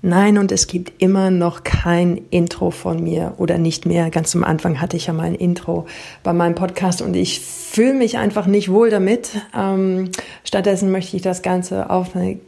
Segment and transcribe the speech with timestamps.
[0.00, 4.10] Nein, und es gibt immer noch kein Intro von mir oder nicht mehr.
[4.10, 5.86] Ganz am Anfang hatte ich ja mal ein Intro
[6.22, 9.30] bei meinem Podcast und ich fühle mich einfach nicht wohl damit.
[9.56, 10.10] Ähm,
[10.44, 12.38] stattdessen möchte ich das Ganze auf eine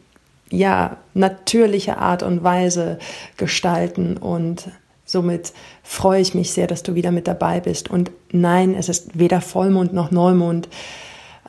[0.50, 2.98] ja, natürliche Art und Weise
[3.36, 4.68] gestalten und
[5.04, 7.90] somit freue ich mich sehr, dass du wieder mit dabei bist.
[7.90, 10.68] Und nein, es ist weder Vollmond noch Neumond.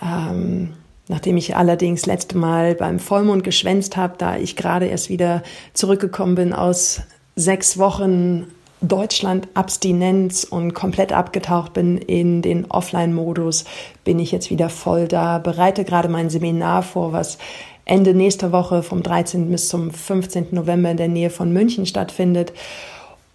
[0.02, 0.74] Ähm,
[1.12, 5.44] Nachdem ich allerdings letzte Mal beim Vollmond geschwänzt habe, da ich gerade erst wieder
[5.74, 7.02] zurückgekommen bin aus
[7.36, 8.48] sechs Wochen
[8.80, 13.66] Deutschland Abstinenz und komplett abgetaucht bin in den Offline-Modus,
[14.06, 17.38] bin ich jetzt wieder voll da, bereite gerade mein Seminar vor, was
[17.84, 19.52] Ende nächster Woche vom 13.
[19.52, 20.48] bis zum 15.
[20.52, 22.54] November in der Nähe von München stattfindet.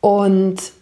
[0.01, 0.73] Und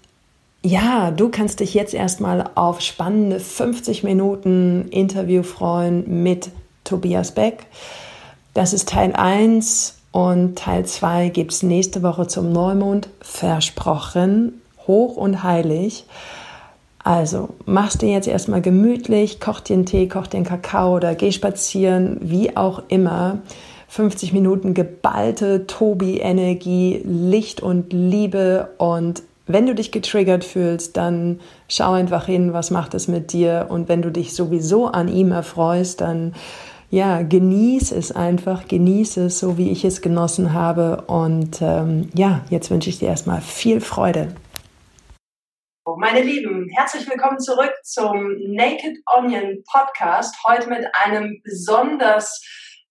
[0.62, 6.51] ja, du kannst dich jetzt erstmal auf spannende 50 Minuten Interview freuen mit
[6.84, 7.66] Tobias Beck.
[8.52, 15.17] Das ist Teil 1 und Teil 2 gibt es nächste Woche zum Neumond versprochen, hoch
[15.17, 16.05] und heilig.
[17.03, 21.14] Also machst dir jetzt erstmal gemütlich, koch dir einen Tee, koch dir einen Kakao oder
[21.14, 23.39] geh spazieren, wie auch immer.
[23.89, 31.92] 50 Minuten geballte Tobi-Energie, Licht und Liebe und wenn du dich getriggert fühlst, dann schau
[31.92, 36.00] einfach hin, was macht es mit dir und wenn du dich sowieso an ihm erfreust,
[36.00, 36.34] dann
[36.95, 41.03] ja, genieß es einfach, genieß es, so wie ich es genossen habe.
[41.09, 44.37] Und ähm, ja, jetzt wünsche ich dir erstmal viel Freude.
[45.97, 50.37] Meine Lieben, herzlich willkommen zurück zum Naked Onion Podcast.
[50.47, 52.41] Heute mit einem besonders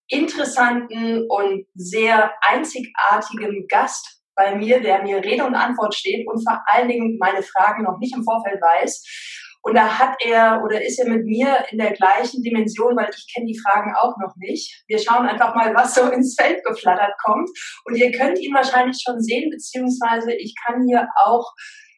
[0.09, 6.61] interessanten und sehr einzigartigen Gast bei mir, der mir Rede und Antwort steht und vor
[6.65, 9.42] allen Dingen meine Fragen noch nicht im Vorfeld weiß.
[9.65, 13.33] Und da hat er oder ist er mit mir in der gleichen Dimension, weil ich
[13.33, 14.83] kenne die Fragen auch noch nicht.
[14.87, 17.49] Wir schauen einfach mal, was so ins Feld geflattert kommt.
[17.85, 21.49] Und ihr könnt ihn wahrscheinlich schon sehen, beziehungsweise ich kann hier auch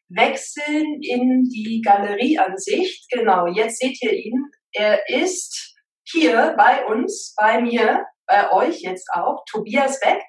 [0.10, 3.10] wechseln in die Galerieansicht.
[3.12, 4.46] Genau, jetzt seht ihr ihn.
[4.74, 10.22] Er ist hier bei uns, bei mir, bei euch jetzt auch, Tobias Beck.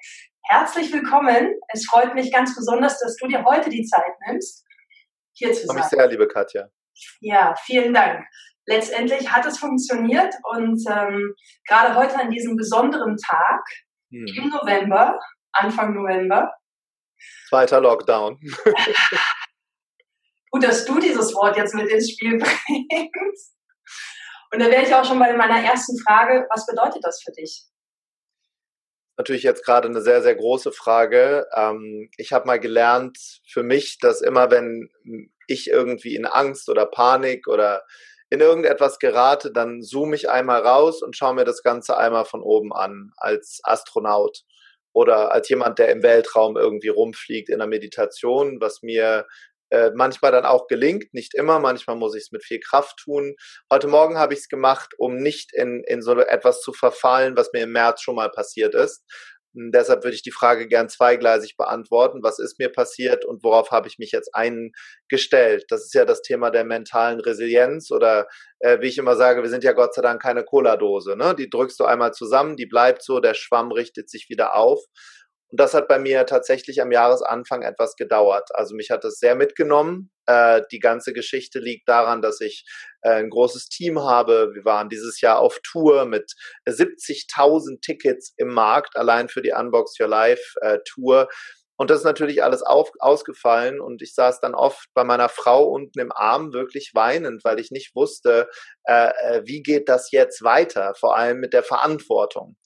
[0.49, 1.53] Herzlich willkommen.
[1.67, 4.65] Es freut mich ganz besonders, dass du dir heute die Zeit nimmst,
[5.33, 5.77] hier zu sein.
[5.77, 6.69] Freue mich sehr, liebe Katja.
[7.21, 8.25] Ja, vielen Dank.
[8.65, 11.33] Letztendlich hat es funktioniert und ähm,
[11.67, 13.61] gerade heute an diesem besonderen Tag
[14.11, 14.25] hm.
[14.35, 15.19] im November,
[15.53, 16.53] Anfang November.
[17.49, 18.39] Zweiter Lockdown.
[20.51, 23.55] Gut, dass du dieses Wort jetzt mit ins Spiel bringst.
[24.51, 27.65] Und da wäre ich auch schon bei meiner ersten Frage, was bedeutet das für dich?
[29.17, 31.47] Natürlich jetzt gerade eine sehr, sehr große Frage.
[31.53, 33.17] Ähm, ich habe mal gelernt
[33.49, 34.89] für mich, dass immer wenn
[35.47, 37.83] ich irgendwie in Angst oder Panik oder
[38.29, 42.41] in irgendetwas gerate, dann zoome ich einmal raus und schaue mir das Ganze einmal von
[42.41, 44.43] oben an als Astronaut
[44.93, 49.25] oder als jemand, der im Weltraum irgendwie rumfliegt in der Meditation, was mir
[49.69, 53.35] äh, manchmal dann auch gelingt, nicht immer, manchmal muss ich es mit viel Kraft tun.
[53.71, 57.51] Heute Morgen habe ich es gemacht, um nicht in, in so etwas zu verfallen, was
[57.53, 59.03] mir im März schon mal passiert ist,
[59.73, 62.23] deshalb würde ich die Frage gern zweigleisig beantworten.
[62.23, 65.65] Was ist mir passiert und worauf habe ich mich jetzt eingestellt?
[65.69, 68.27] Das ist ja das Thema der mentalen Resilienz oder
[68.59, 71.15] äh, wie ich immer sage, wir sind ja Gott sei Dank keine Cola-Dose.
[71.15, 71.35] Ne?
[71.35, 74.83] Die drückst du einmal zusammen, die bleibt so, der Schwamm richtet sich wieder auf.
[75.49, 78.49] Und das hat bei mir tatsächlich am Jahresanfang etwas gedauert.
[78.53, 80.11] Also mich hat das sehr mitgenommen.
[80.25, 82.65] Äh, die ganze Geschichte liegt daran, dass ich
[83.01, 84.51] äh, ein großes Team habe.
[84.53, 86.33] Wir waren dieses Jahr auf Tour mit
[86.67, 91.29] 70.000 Tickets im Markt, allein für die Unbox Your Life äh, Tour.
[91.79, 95.63] Und das ist natürlich alles auf, ausgefallen und ich saß dann oft bei meiner Frau
[95.65, 98.49] unten im Arm wirklich weinend, weil ich nicht wusste,
[98.85, 102.57] äh, äh wie geht das jetzt weiter, vor allem mit der Verantwortung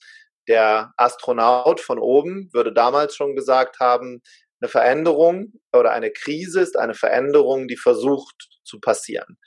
[0.48, 4.22] der Astronaut von oben würde damals schon gesagt haben,
[4.60, 9.38] eine Veränderung oder eine Krise ist eine Veränderung, die versucht zu passieren.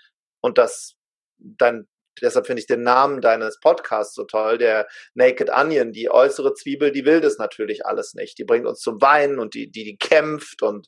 [0.42, 0.96] Und das
[1.38, 1.88] dann,
[2.22, 6.92] deshalb finde ich den Namen deines Podcasts so toll, der Naked Onion, die äußere Zwiebel,
[6.92, 8.38] die will das natürlich alles nicht.
[8.38, 10.62] Die bringt uns zum Weinen und die, die, die kämpft.
[10.62, 10.88] Und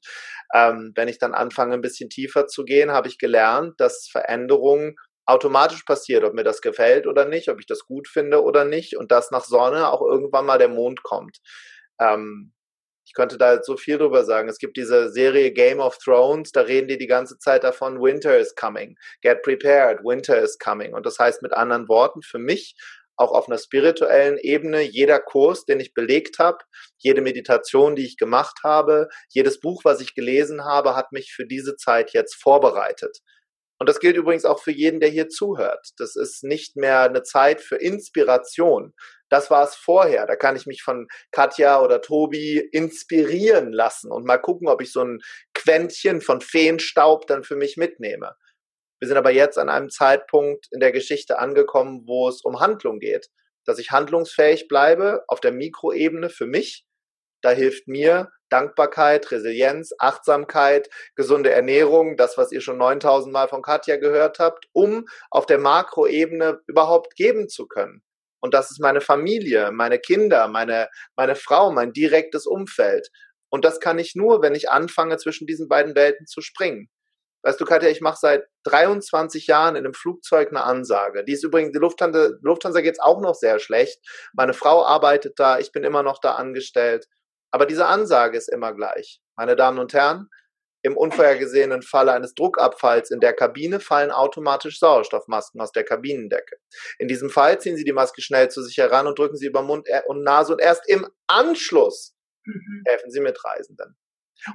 [0.53, 4.95] ähm, wenn ich dann anfange, ein bisschen tiefer zu gehen, habe ich gelernt, dass Veränderung
[5.27, 8.97] automatisch passiert, ob mir das gefällt oder nicht, ob ich das gut finde oder nicht
[8.97, 11.38] und dass nach Sonne auch irgendwann mal der Mond kommt.
[12.00, 12.53] Ähm,
[13.06, 14.50] ich könnte da so viel drüber sagen.
[14.50, 18.38] Es gibt diese Serie Game of Thrones, da reden die die ganze Zeit davon, Winter
[18.38, 20.94] is coming, get prepared, Winter is coming.
[20.94, 22.75] Und das heißt mit anderen Worten für mich
[23.18, 26.59] auch auf einer spirituellen Ebene, jeder Kurs, den ich belegt habe,
[26.97, 31.45] jede Meditation, die ich gemacht habe, jedes Buch, was ich gelesen habe, hat mich für
[31.45, 33.19] diese Zeit jetzt vorbereitet.
[33.79, 35.89] Und das gilt übrigens auch für jeden, der hier zuhört.
[35.97, 38.94] Das ist nicht mehr eine Zeit für Inspiration.
[39.29, 40.25] Das war es vorher.
[40.25, 44.91] Da kann ich mich von Katja oder Tobi inspirieren lassen und mal gucken, ob ich
[44.91, 45.19] so ein
[45.53, 48.35] Quäntchen von Feenstaub dann für mich mitnehme.
[49.00, 53.00] Wir sind aber jetzt an einem Zeitpunkt in der Geschichte angekommen, wo es um Handlung
[53.00, 53.27] geht.
[53.65, 56.85] Dass ich handlungsfähig bleibe auf der Mikroebene für mich.
[57.44, 63.61] Da hilft mir Dankbarkeit, Resilienz, Achtsamkeit, gesunde Ernährung, das, was ihr schon 9000 Mal von
[63.61, 68.03] Katja gehört habt, um auf der Makroebene überhaupt geben zu können.
[68.39, 73.09] Und das ist meine Familie, meine Kinder, meine, meine Frau, mein direktes Umfeld.
[73.49, 76.89] Und das kann ich nur, wenn ich anfange, zwischen diesen beiden Welten zu springen.
[77.43, 81.23] Weißt du, Katja, ich mache seit 23 Jahren in einem Flugzeug eine Ansage.
[81.23, 84.00] Die ist übrigens, die Lufthansa, Lufthansa geht's auch noch sehr schlecht.
[84.33, 87.07] Meine Frau arbeitet da, ich bin immer noch da angestellt.
[87.51, 89.21] Aber diese Ansage ist immer gleich.
[89.35, 90.29] Meine Damen und Herren,
[90.83, 96.57] im unvorhergesehenen Falle eines Druckabfalls in der Kabine fallen automatisch Sauerstoffmasken aus der Kabinendecke.
[96.99, 99.63] In diesem Fall ziehen Sie die Maske schnell zu sich heran und drücken sie über
[99.63, 102.15] Mund und Nase und erst im Anschluss
[102.45, 102.83] mhm.
[102.85, 103.97] helfen Sie Mitreisenden.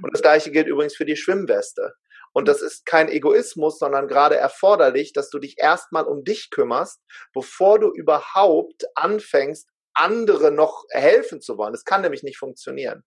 [0.03, 1.93] Und das gleiche gilt übrigens für die Schwimmweste.
[2.33, 7.03] Und das ist kein Egoismus, sondern gerade erforderlich, dass du dich erstmal um dich kümmerst,
[7.35, 11.73] bevor du überhaupt anfängst, andere noch helfen zu wollen.
[11.73, 13.05] Das kann nämlich nicht funktionieren.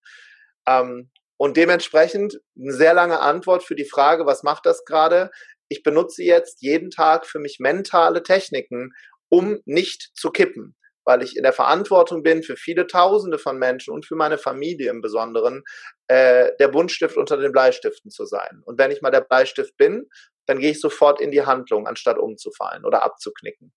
[0.67, 5.31] Ähm, und dementsprechend eine sehr lange Antwort für die Frage, was macht das gerade?
[5.67, 8.91] Ich benutze jetzt jeden Tag für mich mentale Techniken,
[9.29, 13.93] um nicht zu kippen, weil ich in der Verantwortung bin für viele Tausende von Menschen
[13.93, 15.63] und für meine Familie im Besonderen,
[16.07, 18.61] äh, der Buntstift unter den Bleistiften zu sein.
[18.63, 20.07] Und wenn ich mal der Bleistift bin,
[20.45, 23.73] dann gehe ich sofort in die Handlung, anstatt umzufallen oder abzuknicken.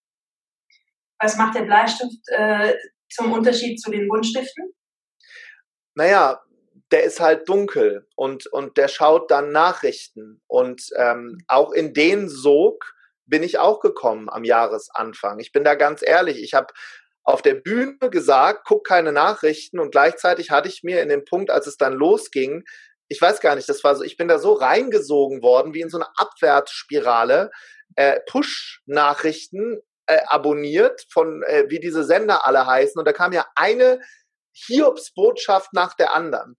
[1.21, 2.75] Was macht der Bleistift äh,
[3.11, 4.73] zum Unterschied zu den Buntstiften?
[5.95, 6.41] Naja,
[6.91, 10.41] der ist halt dunkel und, und der schaut dann Nachrichten.
[10.47, 12.95] Und ähm, auch in den Sog
[13.27, 15.39] bin ich auch gekommen am Jahresanfang.
[15.39, 16.73] Ich bin da ganz ehrlich, ich habe
[17.25, 21.51] auf der Bühne gesagt, guck keine Nachrichten und gleichzeitig hatte ich mir in dem Punkt,
[21.51, 22.65] als es dann losging,
[23.09, 25.91] ich weiß gar nicht, das war so, ich bin da so reingesogen worden, wie in
[25.91, 27.51] so eine Abwärtsspirale,
[27.97, 32.99] äh, Push-Nachrichten äh, abonniert von, äh, wie diese Sender alle heißen.
[32.99, 34.01] Und da kam ja eine
[34.55, 36.57] Hiobs-Botschaft nach der anderen.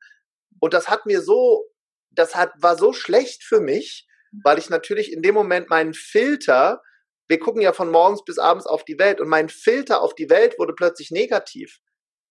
[0.60, 1.66] Und das hat mir so,
[2.12, 4.07] das hat, war so schlecht für mich,
[4.44, 6.81] weil ich natürlich in dem Moment meinen Filter,
[7.28, 10.30] wir gucken ja von morgens bis abends auf die Welt und mein Filter auf die
[10.30, 11.80] Welt wurde plötzlich negativ.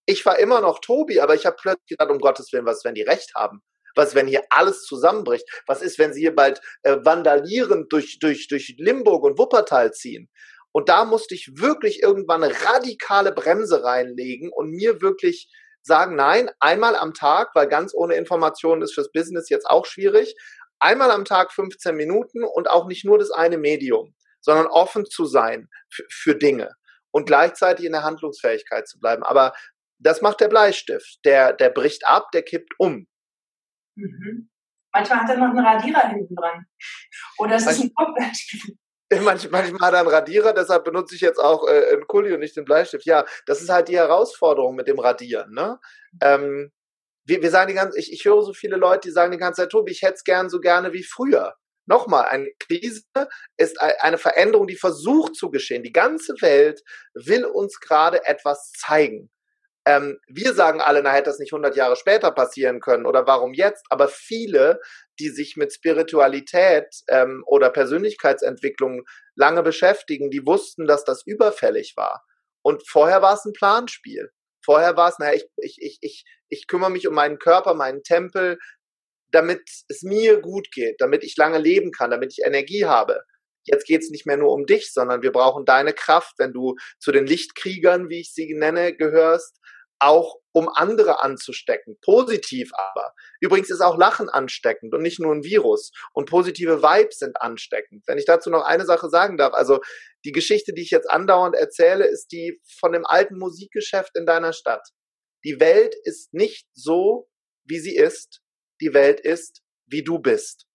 [0.07, 2.95] Ich war immer noch Tobi, aber ich habe plötzlich gedacht, um Gottes Willen, was, wenn
[2.95, 3.63] die recht haben?
[3.95, 5.45] Was, wenn hier alles zusammenbricht?
[5.67, 10.31] Was ist, wenn sie hier bald äh, vandalierend durch, durch, durch Limburg und Wuppertal ziehen?
[10.79, 15.53] Und da musste ich wirklich irgendwann eine radikale Bremse reinlegen und mir wirklich
[15.83, 20.37] sagen, nein, einmal am Tag, weil ganz ohne Informationen ist fürs Business jetzt auch schwierig,
[20.79, 25.25] einmal am Tag 15 Minuten und auch nicht nur das eine Medium, sondern offen zu
[25.25, 25.69] sein
[26.13, 26.71] für, Dinge
[27.11, 29.25] und gleichzeitig in der Handlungsfähigkeit zu bleiben.
[29.25, 29.55] Aber
[29.99, 31.19] das macht der Bleistift.
[31.25, 33.09] Der, der bricht ab, der kippt um.
[33.97, 34.49] Mhm.
[34.93, 36.67] Manchmal hat er noch einen Radierer hinten dran.
[37.39, 38.79] Oder es ist ein Kopfbleistift.
[39.23, 42.57] Manch, manchmal er einen Radierer, deshalb benutze ich jetzt auch äh, einen Kuli und nicht
[42.57, 43.07] den Bleistift.
[43.07, 45.53] Ja, das ist halt die Herausforderung mit dem Radieren.
[45.53, 45.79] Ne?
[46.23, 46.73] Ähm,
[47.25, 49.63] wir, wir sagen die ganze, ich, ich höre so viele Leute, die sagen die ganze
[49.63, 51.55] Zeit, Tobi, ich hätte es gern so gerne wie früher.
[51.87, 53.05] Nochmal, eine Krise
[53.57, 55.83] ist eine Veränderung, die versucht zu geschehen.
[55.83, 56.83] Die ganze Welt
[57.15, 59.31] will uns gerade etwas zeigen.
[59.89, 63.55] Ähm, wir sagen alle, na hätte das nicht 100 Jahre später passieren können oder warum
[63.55, 63.87] jetzt?
[63.89, 64.81] Aber viele,
[65.19, 69.05] die sich mit Spiritualität ähm, oder Persönlichkeitsentwicklung
[69.35, 72.23] lange beschäftigen, die wussten, dass das überfällig war.
[72.61, 74.29] Und vorher war es ein Planspiel.
[74.63, 78.03] Vorher war es, naja, ich, ich, ich, ich, ich kümmere mich um meinen Körper, meinen
[78.03, 78.59] Tempel,
[79.31, 83.23] damit es mir gut geht, damit ich lange leben kann, damit ich Energie habe.
[83.65, 86.75] Jetzt geht es nicht mehr nur um dich, sondern wir brauchen deine Kraft, wenn du
[86.99, 89.59] zu den Lichtkriegern, wie ich sie nenne, gehörst,
[89.99, 91.99] auch um andere anzustecken.
[92.03, 93.15] Positiv aber.
[93.41, 95.93] Übrigens ist auch Lachen ansteckend und nicht nur ein Virus.
[96.13, 98.05] Und positive Vibes sind ansteckend.
[98.07, 99.81] Wenn ich dazu noch eine Sache sagen darf, also
[100.25, 104.53] die Geschichte, die ich jetzt andauernd erzähle, ist die von dem alten Musikgeschäft in deiner
[104.53, 104.89] Stadt.
[105.45, 107.29] Die Welt ist nicht so,
[107.65, 108.41] wie sie ist.
[108.81, 110.67] Die Welt ist, wie du bist.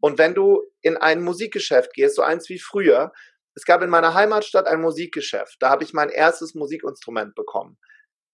[0.00, 3.12] Und wenn du in ein Musikgeschäft gehst, so eins wie früher,
[3.54, 5.56] es gab in meiner Heimatstadt ein Musikgeschäft.
[5.60, 7.78] Da habe ich mein erstes Musikinstrument bekommen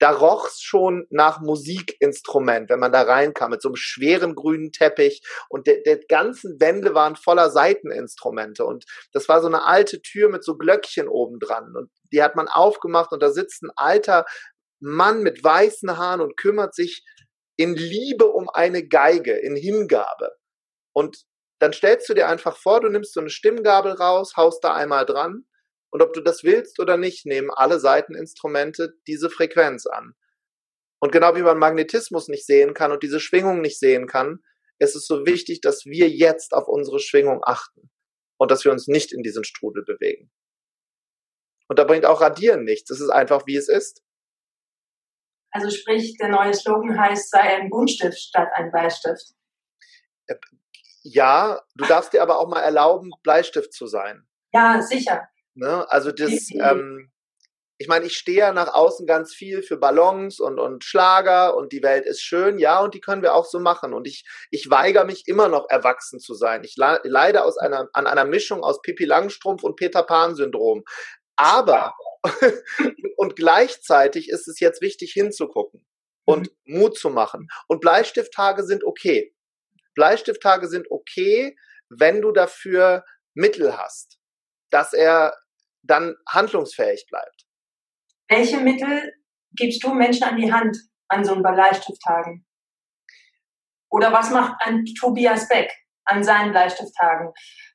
[0.02, 5.22] da roch's schon nach Musikinstrument, wenn man da reinkam, mit so einem schweren grünen Teppich
[5.48, 10.28] und der, der ganzen Wände waren voller Seiteninstrumente und das war so eine alte Tür
[10.28, 14.24] mit so Glöckchen oben dran und die hat man aufgemacht und da sitzt ein alter
[14.80, 17.04] Mann mit weißen Haaren und kümmert sich
[17.56, 20.32] in Liebe um eine Geige, in Hingabe.
[20.92, 21.22] Und
[21.60, 25.06] dann stellst du dir einfach vor, du nimmst so eine Stimmgabel raus, haust da einmal
[25.06, 25.44] dran
[25.92, 30.14] Und ob du das willst oder nicht, nehmen alle Seiteninstrumente diese Frequenz an.
[31.00, 34.38] Und genau wie man Magnetismus nicht sehen kann und diese Schwingung nicht sehen kann,
[34.78, 37.90] ist es so wichtig, dass wir jetzt auf unsere Schwingung achten
[38.38, 40.30] und dass wir uns nicht in diesen Strudel bewegen.
[41.68, 42.90] Und da bringt auch Radieren nichts.
[42.90, 44.02] Es ist einfach, wie es ist.
[45.50, 49.34] Also sprich, der neue Slogan heißt, sei ein Buntstift statt ein Bleistift.
[50.26, 50.36] Äh,
[51.02, 54.26] ja, du darfst dir aber auch mal erlauben, Bleistift zu sein.
[54.52, 55.28] Ja, sicher.
[55.54, 55.90] Ne?
[55.90, 57.10] Also das, ähm,
[57.78, 61.72] ich meine, ich stehe ja nach außen ganz viel für Ballons und, und Schlager und
[61.72, 63.92] die Welt ist schön, ja, und die können wir auch so machen.
[63.92, 66.62] Und ich, ich weigere mich immer noch erwachsen zu sein.
[66.64, 70.84] Ich leide aus einer, an einer Mischung aus Pippi Langstrumpf und Peter Pan-Syndrom.
[71.36, 71.94] Aber
[73.16, 75.84] und gleichzeitig ist es jetzt wichtig hinzugucken
[76.24, 76.78] und mhm.
[76.78, 77.48] Mut zu machen.
[77.66, 79.34] Und Bleistifttage sind okay.
[79.94, 81.56] Bleistifttage sind okay,
[81.88, 83.04] wenn du dafür
[83.34, 84.18] Mittel hast,
[84.72, 85.36] dass er
[85.82, 87.44] dann handlungsfähig bleibt.
[88.28, 89.12] Welche Mittel
[89.52, 90.76] gibst du Menschen an die Hand
[91.08, 92.46] an so einen Bleistifttagen?
[93.90, 95.70] Oder was macht ein Tobias Beck
[96.04, 97.32] an seinen Bleistifttagen?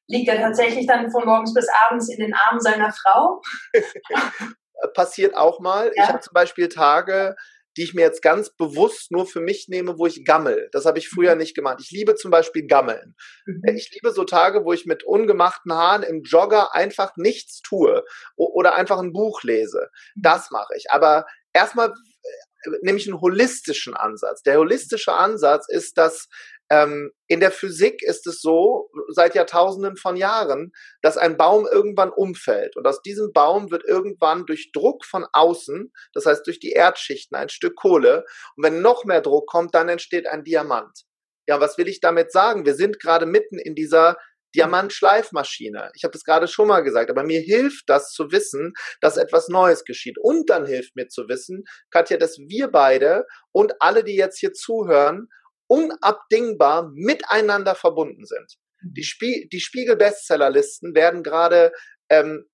[0.07, 3.41] Liegt er tatsächlich dann von morgens bis abends in den Armen seiner Frau?
[4.93, 5.91] Passiert auch mal.
[5.95, 6.03] Ja.
[6.03, 7.35] Ich habe zum Beispiel Tage,
[7.77, 10.69] die ich mir jetzt ganz bewusst nur für mich nehme, wo ich gammel.
[10.71, 11.41] Das habe ich früher mhm.
[11.41, 11.77] nicht gemacht.
[11.79, 13.15] Ich liebe zum Beispiel Gammeln.
[13.45, 13.75] Mhm.
[13.75, 18.03] Ich liebe so Tage, wo ich mit ungemachten Haaren im Jogger einfach nichts tue
[18.35, 19.89] oder einfach ein Buch lese.
[20.15, 20.21] Mhm.
[20.23, 20.91] Das mache ich.
[20.91, 24.41] Aber erstmal äh, nehme ich einen holistischen Ansatz.
[24.41, 26.27] Der holistische Ansatz ist, dass
[26.69, 30.71] ähm, in der Physik ist es so, seit Jahrtausenden von Jahren,
[31.01, 32.75] dass ein Baum irgendwann umfällt.
[32.75, 37.37] Und aus diesem Baum wird irgendwann durch Druck von außen, das heißt durch die Erdschichten,
[37.37, 38.25] ein Stück Kohle.
[38.55, 41.03] Und wenn noch mehr Druck kommt, dann entsteht ein Diamant.
[41.47, 42.65] Ja, was will ich damit sagen?
[42.65, 44.17] Wir sind gerade mitten in dieser
[44.55, 45.91] Diamantschleifmaschine.
[45.93, 49.47] Ich habe das gerade schon mal gesagt, aber mir hilft das zu wissen, dass etwas
[49.47, 50.17] Neues geschieht.
[50.19, 54.53] Und dann hilft mir zu wissen, Katja, dass wir beide und alle, die jetzt hier
[54.53, 55.27] zuhören,
[55.67, 58.57] unabdingbar miteinander verbunden sind.
[58.81, 61.71] Die, Spie die Spiegel-Bestsellerlisten werden gerade
[62.09, 62.45] ähm,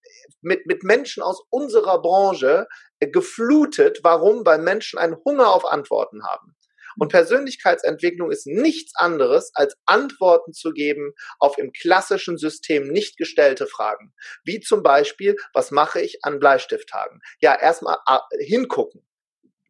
[0.42, 2.68] mit, mit Menschen aus unserer Branche
[3.00, 4.00] äh, geflutet.
[4.04, 4.46] Warum?
[4.46, 6.56] Weil Menschen einen Hunger auf Antworten haben.
[6.98, 13.66] Und Persönlichkeitsentwicklung ist nichts anderes, als Antworten zu geben auf im klassischen System nicht gestellte
[13.66, 14.14] Fragen.
[14.44, 17.20] Wie zum Beispiel, was mache ich an Bleistifttagen?
[17.42, 19.04] Ja, erstmal äh, hingucken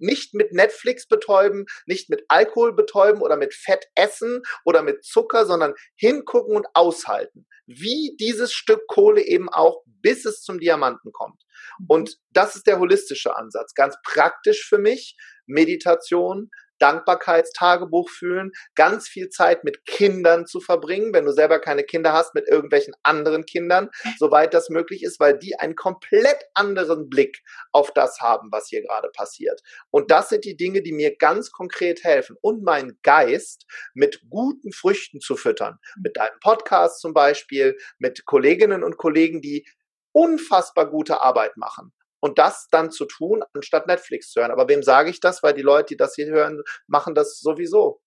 [0.04, 5.46] nicht mit Netflix betäuben, nicht mit Alkohol betäuben oder mit Fett essen oder mit Zucker,
[5.46, 7.48] sondern hingucken und aushalten.
[7.66, 11.42] Wie dieses Stück Kohle eben auch, bis es zum Diamanten kommt.
[11.88, 13.74] Und das ist der holistische Ansatz.
[13.74, 15.16] Ganz praktisch für mich.
[15.46, 16.50] Meditation,
[16.84, 22.36] Dankbarkeitstagebuch fühlen, ganz viel Zeit mit Kindern zu verbringen, wenn du selber keine Kinder hast,
[22.36, 27.94] mit irgendwelchen anderen Kindern, soweit das möglich ist, weil die einen komplett anderen Blick auf
[27.94, 29.62] das haben, was hier gerade passiert.
[29.92, 34.74] Und das sind die Dinge, die mir ganz konkret helfen und meinen Geist mit guten
[34.74, 35.80] Früchten zu füttern.
[36.04, 39.66] Mit deinem Podcast zum Beispiel, mit Kolleginnen und Kollegen, die
[40.12, 44.52] unfassbar gute Arbeit machen und das dann zu tun, anstatt Netflix zu hören.
[44.52, 45.44] Aber wem sage ich das?
[45.44, 48.00] Weil die Leute, die das hier hören, machen das sowieso.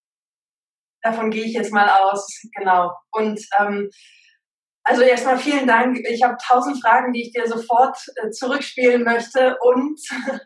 [1.02, 2.92] Davon gehe ich jetzt mal aus, genau.
[3.10, 3.90] Und ähm,
[4.84, 5.98] also erstmal vielen Dank.
[6.08, 10.00] Ich habe tausend Fragen, die ich dir sofort äh, zurückspielen möchte und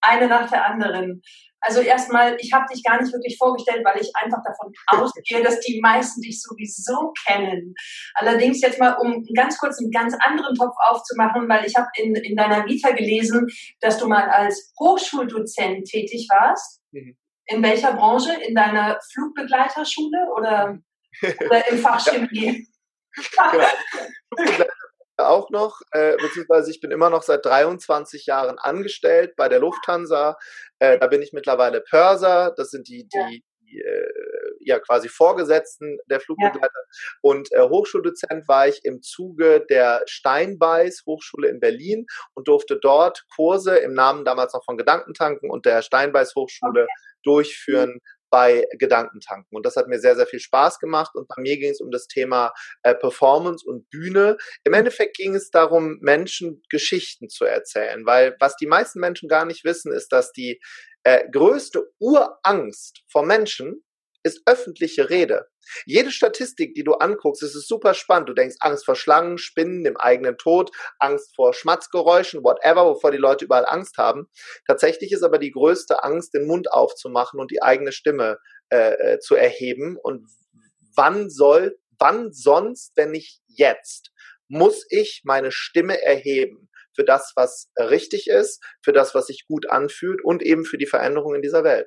[0.00, 1.22] eine nach der anderen.
[1.60, 5.60] Also erstmal, ich habe dich gar nicht wirklich vorgestellt, weil ich einfach davon ausgehe, dass
[5.60, 7.74] die meisten dich sowieso kennen.
[8.14, 12.14] Allerdings jetzt mal, um ganz kurz einen ganz anderen Topf aufzumachen, weil ich habe in,
[12.14, 13.46] in deiner Vita gelesen,
[13.80, 16.80] dass du mal als Hochschuldozent tätig warst.
[16.92, 17.16] Mhm.
[17.46, 18.32] In welcher Branche?
[18.46, 20.78] In deiner Flugbegleiterschule oder,
[21.22, 22.66] oder im Fach Chemie?
[24.36, 24.64] Genau
[25.26, 30.36] auch noch, äh, beziehungsweise ich bin immer noch seit 23 Jahren angestellt bei der Lufthansa.
[30.80, 35.98] Äh, da bin ich mittlerweile Pörser, das sind die, die, die äh, ja quasi Vorgesetzten
[36.10, 36.60] der Flugbegleiter.
[36.62, 36.94] Ja.
[37.22, 43.24] Und äh, Hochschuldozent war ich im Zuge der Steinbeiß Hochschule in Berlin und durfte dort
[43.34, 46.92] Kurse im Namen damals noch von Gedankentanken und der Steinbeiß Hochschule okay.
[47.22, 49.56] durchführen bei Gedankentanken.
[49.56, 51.14] Und das hat mir sehr, sehr viel Spaß gemacht.
[51.14, 54.36] Und bei mir ging es um das Thema äh, Performance und Bühne.
[54.64, 59.44] Im Endeffekt ging es darum, Menschen Geschichten zu erzählen, weil was die meisten Menschen gar
[59.44, 60.60] nicht wissen, ist, dass die
[61.02, 63.84] äh, größte Urangst vor Menschen
[64.22, 65.49] ist öffentliche Rede.
[65.86, 68.28] Jede Statistik, die du anguckst, ist es super spannend.
[68.28, 73.18] Du denkst Angst vor Schlangen, Spinnen, dem eigenen Tod, Angst vor Schmatzgeräuschen, whatever, wovor die
[73.18, 74.28] Leute überall Angst haben.
[74.66, 78.38] Tatsächlich ist aber die größte Angst, den Mund aufzumachen und die eigene Stimme
[78.70, 79.96] äh, äh zu erheben.
[80.02, 80.26] Und
[80.96, 84.10] wann soll, wann sonst, wenn nicht jetzt?
[84.50, 89.70] muss ich meine Stimme erheben für das, was richtig ist, für das, was sich gut
[89.70, 91.86] anfühlt und eben für die Veränderung in dieser Welt.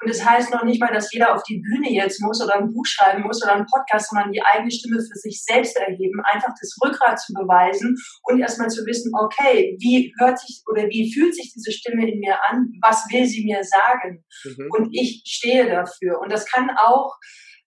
[0.00, 2.72] Und das heißt noch nicht mal, dass jeder auf die Bühne jetzt muss oder ein
[2.72, 6.52] Buch schreiben muss oder einen Podcast, sondern die eigene Stimme für sich selbst erheben, einfach
[6.60, 11.34] das Rückgrat zu beweisen und erstmal zu wissen, okay, wie hört sich oder wie fühlt
[11.34, 12.68] sich diese Stimme in mir an?
[12.82, 14.22] Was will sie mir sagen?
[14.44, 14.68] Mhm.
[14.70, 16.20] Und ich stehe dafür.
[16.20, 17.14] Und das kann auch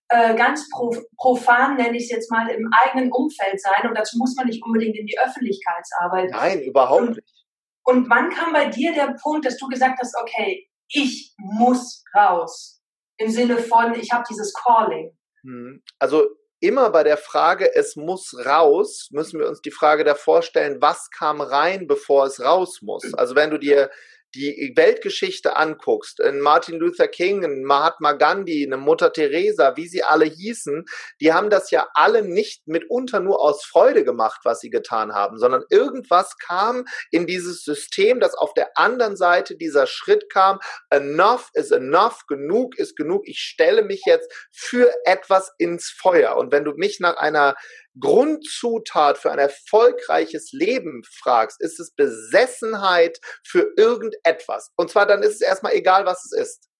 [0.08, 0.68] äh, ganz
[1.16, 3.88] profan, nenne ich es jetzt mal, im eigenen Umfeld sein.
[3.88, 6.30] Und dazu muss man nicht unbedingt in die Öffentlichkeitsarbeit.
[6.30, 7.44] Nein, überhaupt nicht.
[7.84, 12.80] Und wann kam bei dir der Punkt, dass du gesagt hast, okay, ich muss raus.
[13.18, 15.16] Im Sinne von, ich habe dieses Calling.
[15.42, 15.82] Hm.
[15.98, 16.26] Also
[16.60, 21.10] immer bei der Frage, es muss raus, müssen wir uns die Frage davor stellen, was
[21.10, 23.14] kam rein, bevor es raus muss.
[23.14, 23.90] Also wenn du dir
[24.34, 30.02] die Weltgeschichte anguckst, in Martin Luther King, in Mahatma Gandhi, eine Mutter Teresa, wie sie
[30.02, 30.84] alle hießen,
[31.20, 35.38] die haben das ja alle nicht mitunter nur aus Freude gemacht, was sie getan haben,
[35.38, 40.60] sondern irgendwas kam in dieses System, dass auf der anderen Seite dieser Schritt kam,
[40.90, 46.36] enough is enough, genug ist genug, ich stelle mich jetzt für etwas ins Feuer.
[46.36, 47.56] Und wenn du mich nach einer
[47.98, 54.70] Grundzutat für ein erfolgreiches Leben fragst, ist es Besessenheit für irgendetwas.
[54.76, 56.70] Und zwar dann ist es erstmal egal, was es ist.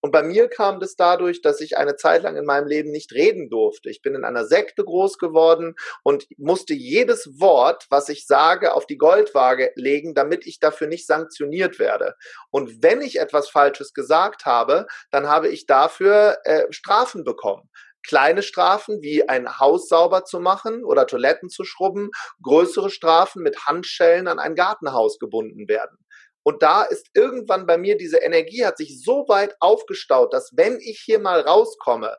[0.00, 3.12] Und bei mir kam das dadurch, dass ich eine Zeit lang in meinem Leben nicht
[3.12, 3.90] reden durfte.
[3.90, 8.86] Ich bin in einer Sekte groß geworden und musste jedes Wort, was ich sage, auf
[8.86, 12.14] die Goldwaage legen, damit ich dafür nicht sanktioniert werde.
[12.50, 17.68] Und wenn ich etwas Falsches gesagt habe, dann habe ich dafür äh, Strafen bekommen
[18.06, 22.10] kleine Strafen wie ein Haus sauber zu machen oder Toiletten zu schrubben,
[22.42, 25.98] größere Strafen mit Handschellen an ein Gartenhaus gebunden werden.
[26.46, 30.78] Und da ist irgendwann bei mir diese Energie hat sich so weit aufgestaut, dass wenn
[30.78, 32.16] ich hier mal rauskomme,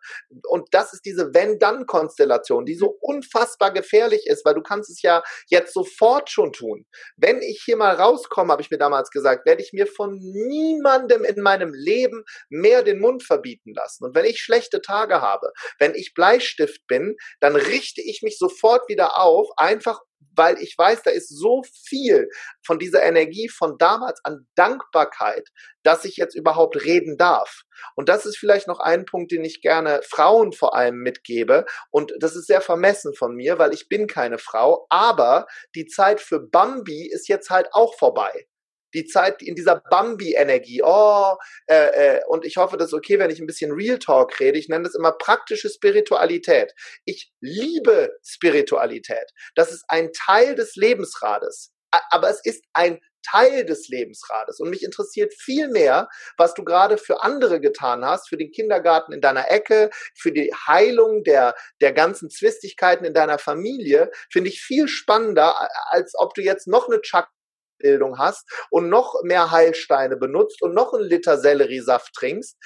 [0.50, 5.24] und das ist diese Wenn-Dann-Konstellation, die so unfassbar gefährlich ist, weil du kannst es ja
[5.48, 6.86] jetzt sofort schon tun.
[7.15, 11.24] Wenn ich hier mal rauskomme, habe ich mir damals gesagt, werde ich mir von niemandem
[11.24, 14.03] in meinem Leben mehr den Mund verbieten lassen.
[14.03, 18.90] Und wenn ich schlechte Tage habe, wenn ich Bleistift bin, dann richte ich mich sofort
[18.90, 20.01] wieder auf, einfach
[20.36, 22.30] weil ich weiß, da ist so viel
[22.64, 25.50] von dieser Energie von damals an Dankbarkeit,
[25.84, 27.64] dass ich jetzt überhaupt reden darf.
[27.96, 31.66] Und das ist vielleicht noch ein Punkt, den ich gerne Frauen vor allem mitgebe.
[31.92, 34.86] Und das ist sehr vermessen von mir, weil ich bin keine Frau.
[34.90, 38.48] Aber die Zeit für Bambi ist jetzt halt auch vorbei
[38.94, 40.82] die Zeit in dieser Bambi-Energie.
[40.84, 41.36] Oh,
[41.68, 44.58] äh, äh, und ich hoffe, das ist okay, wenn ich ein bisschen Real Talk rede.
[44.58, 46.74] Ich nenne das immer praktische Spiritualität.
[47.06, 49.32] Ich liebe Spiritualität.
[49.56, 51.72] Das ist ein Teil des Lebensrades.
[52.12, 54.60] Aber es ist ein Teil des Lebensrades.
[54.60, 59.14] Und mich interessiert viel mehr, was du gerade für andere getan hast, für den Kindergarten
[59.14, 64.62] in deiner Ecke, für die Heilung der, der ganzen Zwistigkeiten in deiner Familie, finde ich
[64.62, 67.28] viel spannender, als ob du jetzt noch eine Chuck
[67.77, 72.57] Bildung hast und noch mehr Heilsteine benutzt und noch einen Liter Selleriesaft trinkst,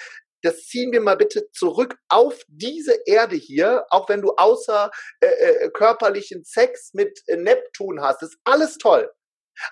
[0.44, 5.28] das ziehen wir mal bitte zurück auf diese Erde hier, auch wenn du außer äh,
[5.28, 9.12] äh, körperlichen Sex mit äh, Neptun hast, ist alles toll.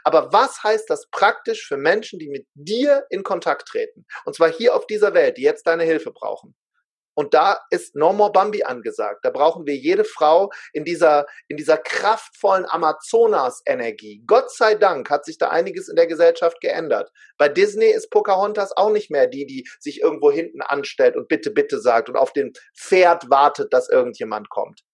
[0.04, 4.06] Aber was heißt das praktisch für Menschen, die mit dir in Kontakt treten?
[4.26, 6.54] Und zwar hier auf dieser Welt, die jetzt deine Hilfe brauchen.
[7.20, 9.26] Und da ist No More Bambi angesagt.
[9.26, 14.24] Da brauchen wir jede Frau in dieser, in dieser kraftvollen Amazonas-Energie.
[14.26, 17.12] Gott sei Dank hat sich da einiges in der Gesellschaft geändert.
[17.38, 21.52] Bei Disney ist Pocahontas auch nicht mehr die, die sich irgendwo hinten anstellt und bitte,
[21.52, 24.86] bitte sagt und auf den Pferd wartet, dass irgendjemand kommt.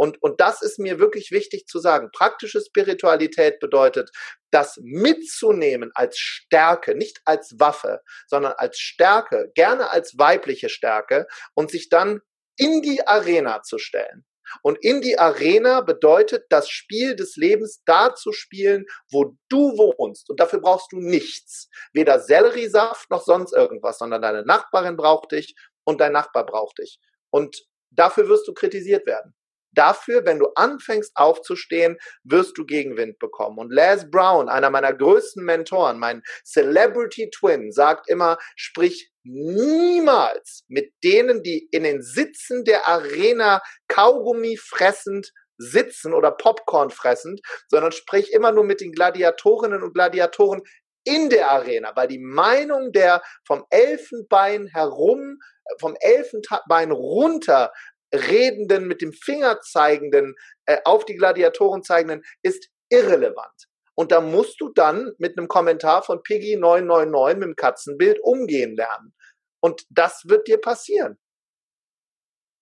[0.00, 2.08] Und, und das ist mir wirklich wichtig zu sagen.
[2.10, 4.10] Praktische Spiritualität bedeutet,
[4.50, 11.70] das mitzunehmen als Stärke, nicht als Waffe, sondern als Stärke, gerne als weibliche Stärke und
[11.70, 12.22] sich dann
[12.56, 14.24] in die Arena zu stellen.
[14.62, 20.30] Und in die Arena bedeutet das Spiel des Lebens da zu spielen, wo du wohnst.
[20.30, 21.68] Und dafür brauchst du nichts.
[21.92, 27.00] Weder Selleriesaft noch sonst irgendwas, sondern deine Nachbarin braucht dich und dein Nachbar braucht dich.
[27.28, 29.34] Und dafür wirst du kritisiert werden.
[29.72, 33.58] Dafür, wenn du anfängst aufzustehen, wirst du Gegenwind bekommen.
[33.58, 40.92] Und Les Brown, einer meiner größten Mentoren, mein Celebrity Twin, sagt immer, sprich niemals mit
[41.04, 48.32] denen, die in den Sitzen der Arena Kaugummi fressend sitzen oder Popcorn fressend, sondern sprich
[48.32, 50.62] immer nur mit den Gladiatorinnen und Gladiatoren
[51.04, 55.38] in der Arena, weil die Meinung der vom Elfenbein herum,
[55.78, 57.72] vom Elfenbein runter
[58.12, 60.34] redenden, mit dem Finger zeigenden,
[60.66, 63.68] äh, auf die Gladiatoren zeigenden, ist irrelevant.
[63.94, 68.74] Und da musst du dann mit einem Kommentar von Piggy 999 mit dem Katzenbild umgehen
[68.76, 69.14] lernen.
[69.62, 71.18] Und das wird dir passieren.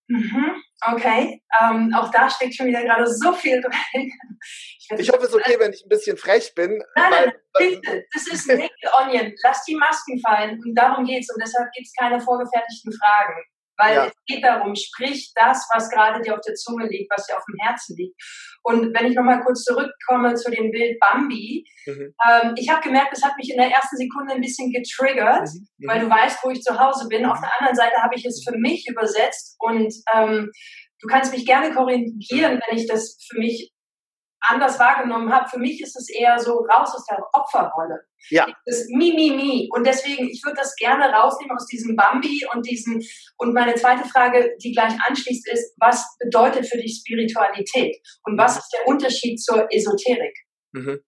[0.09, 0.63] Mhm.
[0.81, 4.11] Okay, ähm, auch da steckt schon wieder gerade so viel drin.
[4.91, 6.81] Ich, ich hoffe, es ist okay, wenn ich ein bisschen frech bin.
[6.95, 9.35] Nein, nein, bitte, das ist Naked Onion.
[9.43, 13.43] Lass die Masken fallen und darum geht's und deshalb gibt es keine vorgefertigten Fragen.
[13.79, 14.05] Weil ja.
[14.05, 17.45] es geht darum, sprich das, was gerade dir auf der Zunge liegt, was dir auf
[17.45, 18.15] dem Herzen liegt.
[18.63, 22.13] Und wenn ich nochmal kurz zurückkomme zu dem Bild Bambi, mhm.
[22.29, 25.67] ähm, ich habe gemerkt, das hat mich in der ersten Sekunde ein bisschen getriggert, mhm.
[25.77, 25.87] mhm.
[25.87, 27.25] weil du weißt, wo ich zu Hause bin.
[27.25, 30.51] Auf der anderen Seite habe ich es für mich übersetzt und ähm,
[30.99, 33.71] du kannst mich gerne korrigieren, wenn ich das für mich
[34.41, 35.49] anders wahrgenommen habe.
[35.49, 38.01] Für mich ist es eher so raus aus der Opferrolle.
[38.29, 38.47] Ja.
[38.65, 39.69] Das Mi, Mi, Mi.
[39.73, 43.01] Und deswegen, ich würde das gerne rausnehmen aus diesem Bambi und diesen.
[43.37, 47.97] Und meine zweite Frage, die gleich anschließt, ist, was bedeutet für dich Spiritualität?
[48.23, 50.37] Und was ist der Unterschied zur Esoterik?
[50.71, 51.01] Mhm.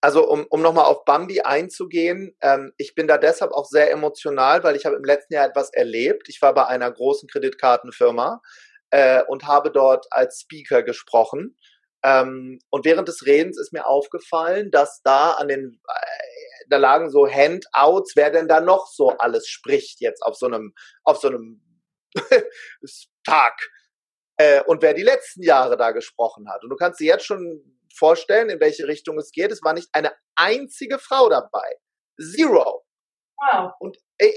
[0.00, 4.64] Also um, um nochmal auf Bambi einzugehen, ähm, ich bin da deshalb auch sehr emotional,
[4.64, 6.28] weil ich habe im letzten Jahr etwas erlebt.
[6.28, 8.42] Ich war bei einer großen Kreditkartenfirma
[8.90, 11.56] äh, und habe dort als Speaker gesprochen.
[12.04, 17.10] Ähm, und während des Redens ist mir aufgefallen, dass da an den, äh, da lagen
[17.10, 21.28] so Handouts, wer denn da noch so alles spricht jetzt auf so einem, auf so
[21.28, 21.62] einem
[23.24, 23.54] Tag.
[24.36, 26.64] Äh, und wer die letzten Jahre da gesprochen hat.
[26.64, 27.62] Und du kannst dir jetzt schon
[27.94, 29.52] vorstellen, in welche Richtung es geht.
[29.52, 31.76] Es war nicht eine einzige Frau dabei.
[32.18, 32.84] Zero.
[33.36, 33.72] Wow.
[33.78, 34.32] Und äh,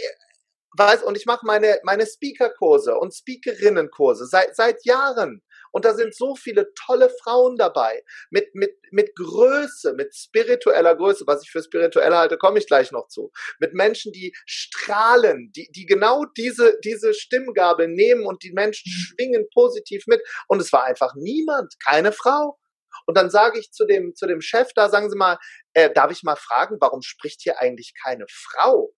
[0.78, 5.41] weiß, und ich mache meine, meine Speaker-Kurse und Speakerinnen-Kurse seit, seit Jahren.
[5.75, 8.01] Und da sind so viele tolle Frauen dabei.
[8.29, 11.25] Mit, mit, mit Größe, mit spiritueller Größe.
[11.27, 13.29] Was ich für spirituell halte, komme ich gleich noch zu.
[13.59, 18.95] Mit Menschen, die strahlen, die, die genau diese, diese Stimmgabel nehmen und die Menschen mhm.
[18.95, 20.21] schwingen positiv mit.
[20.47, 22.57] Und es war einfach niemand, keine Frau.
[23.05, 25.38] Und dann sage ich zu dem, zu dem Chef da, sagen Sie mal,
[25.73, 28.93] äh, darf ich mal fragen, warum spricht hier eigentlich keine Frau?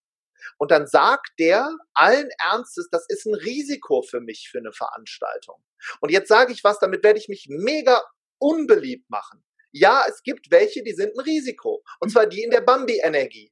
[0.57, 5.63] Und dann sagt der allen Ernstes, das ist ein Risiko für mich für eine Veranstaltung.
[6.01, 8.03] Und jetzt sage ich was, damit werde ich mich mega
[8.39, 9.43] unbeliebt machen.
[9.71, 11.83] Ja, es gibt welche, die sind ein Risiko.
[11.99, 13.51] Und zwar die in der Bambi-Energie.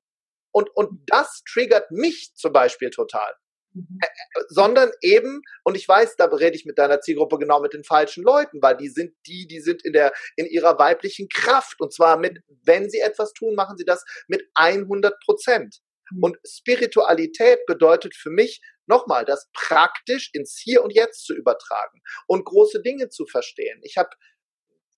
[0.51, 3.35] Und, und das triggert mich zum Beispiel total.
[3.75, 3.99] Mhm.
[4.47, 8.23] sondern eben, und ich weiß, da rede ich mit deiner Zielgruppe genau mit den falschen
[8.23, 11.81] Leuten, weil die sind die, die sind in der, in ihrer weiblichen Kraft.
[11.81, 15.81] Und zwar mit, wenn sie etwas tun, machen sie das mit 100 Prozent.
[16.11, 16.23] Mhm.
[16.23, 22.45] Und Spiritualität bedeutet für mich nochmal, das praktisch ins Hier und Jetzt zu übertragen und
[22.45, 23.79] große Dinge zu verstehen.
[23.83, 24.09] Ich habe,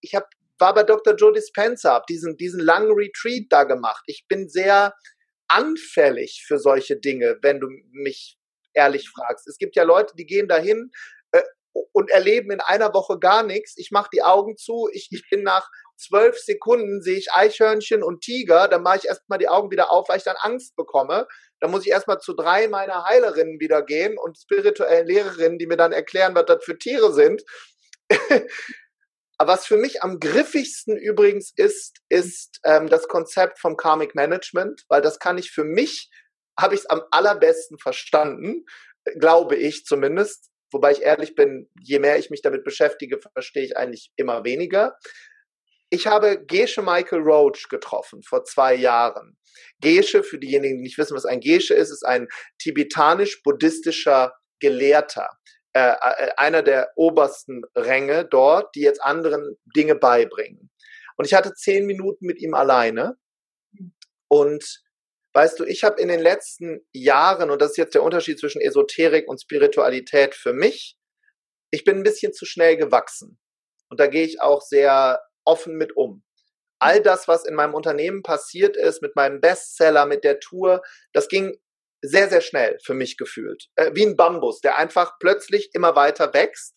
[0.01, 0.27] ich habe,
[0.59, 1.15] war bei Dr.
[1.15, 4.03] Joe Dispenza, habe diesen, diesen langen Retreat da gemacht.
[4.07, 4.93] Ich bin sehr
[5.47, 8.37] anfällig für solche Dinge, wenn du mich
[8.73, 9.47] ehrlich fragst.
[9.47, 10.91] Es gibt ja Leute, die gehen dahin
[11.31, 11.41] äh,
[11.93, 13.75] und erleben in einer Woche gar nichts.
[13.77, 18.21] Ich mache die Augen zu, ich, ich bin nach zwölf Sekunden sehe ich Eichhörnchen und
[18.21, 21.27] Tiger, dann mache ich erstmal die Augen wieder auf, weil ich dann Angst bekomme.
[21.59, 25.77] Dann muss ich erstmal zu drei meiner Heilerinnen wieder gehen und spirituellen Lehrerinnen, die mir
[25.77, 27.43] dann erklären, was das für Tiere sind.
[29.39, 35.01] Was für mich am griffigsten übrigens ist, ist ähm, das Konzept vom Karmic Management, weil
[35.01, 36.09] das kann ich für mich,
[36.59, 38.65] habe ich es am allerbesten verstanden,
[39.19, 40.49] glaube ich zumindest.
[40.71, 44.97] Wobei ich ehrlich bin, je mehr ich mich damit beschäftige, verstehe ich eigentlich immer weniger.
[45.89, 49.37] Ich habe Gesche Michael Roach getroffen vor zwei Jahren.
[49.79, 52.27] Gesche, für diejenigen, die nicht wissen, was ein Gesche ist, ist ein
[52.61, 55.29] tibetanisch-buddhistischer Gelehrter.
[55.73, 60.71] Äh, äh, einer der obersten Ränge dort, die jetzt anderen Dinge beibringen.
[61.17, 63.15] Und ich hatte zehn Minuten mit ihm alleine.
[64.27, 64.81] Und
[65.33, 68.61] weißt du, ich habe in den letzten Jahren, und das ist jetzt der Unterschied zwischen
[68.61, 70.97] Esoterik und Spiritualität für mich,
[71.71, 73.39] ich bin ein bisschen zu schnell gewachsen.
[73.89, 76.23] Und da gehe ich auch sehr offen mit um.
[76.79, 80.81] All das, was in meinem Unternehmen passiert ist, mit meinem Bestseller, mit der Tour,
[81.13, 81.57] das ging
[82.01, 83.69] sehr, sehr schnell für mich gefühlt.
[83.75, 86.75] Äh, wie ein Bambus, der einfach plötzlich immer weiter wächst.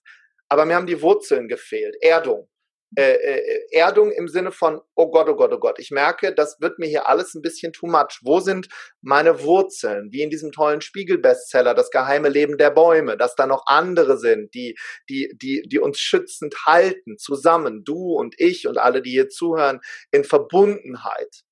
[0.49, 2.49] Aber mir haben die Wurzeln gefehlt, Erdung
[2.97, 6.61] äh, äh, Erdung im Sinne von, oh Gott, oh Gott, oh Gott, ich merke, das
[6.61, 8.21] wird mir hier alles ein bisschen too much.
[8.23, 8.69] Wo sind
[9.01, 10.11] meine Wurzeln?
[10.11, 14.55] Wie in diesem tollen Spiegel-Bestseller, das geheime Leben der Bäume, dass da noch andere sind,
[14.55, 14.77] die,
[15.09, 19.81] die, die, die uns schützend halten, zusammen, du und ich und alle, die hier zuhören,
[20.11, 21.43] in Verbundenheit.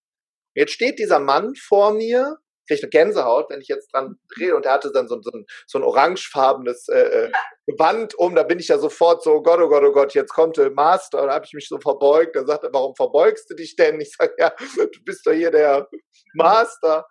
[0.54, 4.54] Jetzt steht dieser Mann vor mir kriege eine Gänsehaut, wenn ich jetzt dran rede.
[4.54, 7.32] Und er hatte dann so, so, ein, so ein orangefarbenes äh, äh,
[7.66, 8.34] Gewand um.
[8.34, 10.70] Da bin ich ja sofort so, oh Gott, oh Gott, oh Gott, jetzt kommt der
[10.70, 11.22] Master.
[11.22, 12.36] Und da habe ich mich so verbeugt.
[12.36, 14.00] Da sagt er, warum verbeugst du dich denn?
[14.00, 15.88] Ich sage, ja, du bist doch hier der
[16.34, 17.06] Master.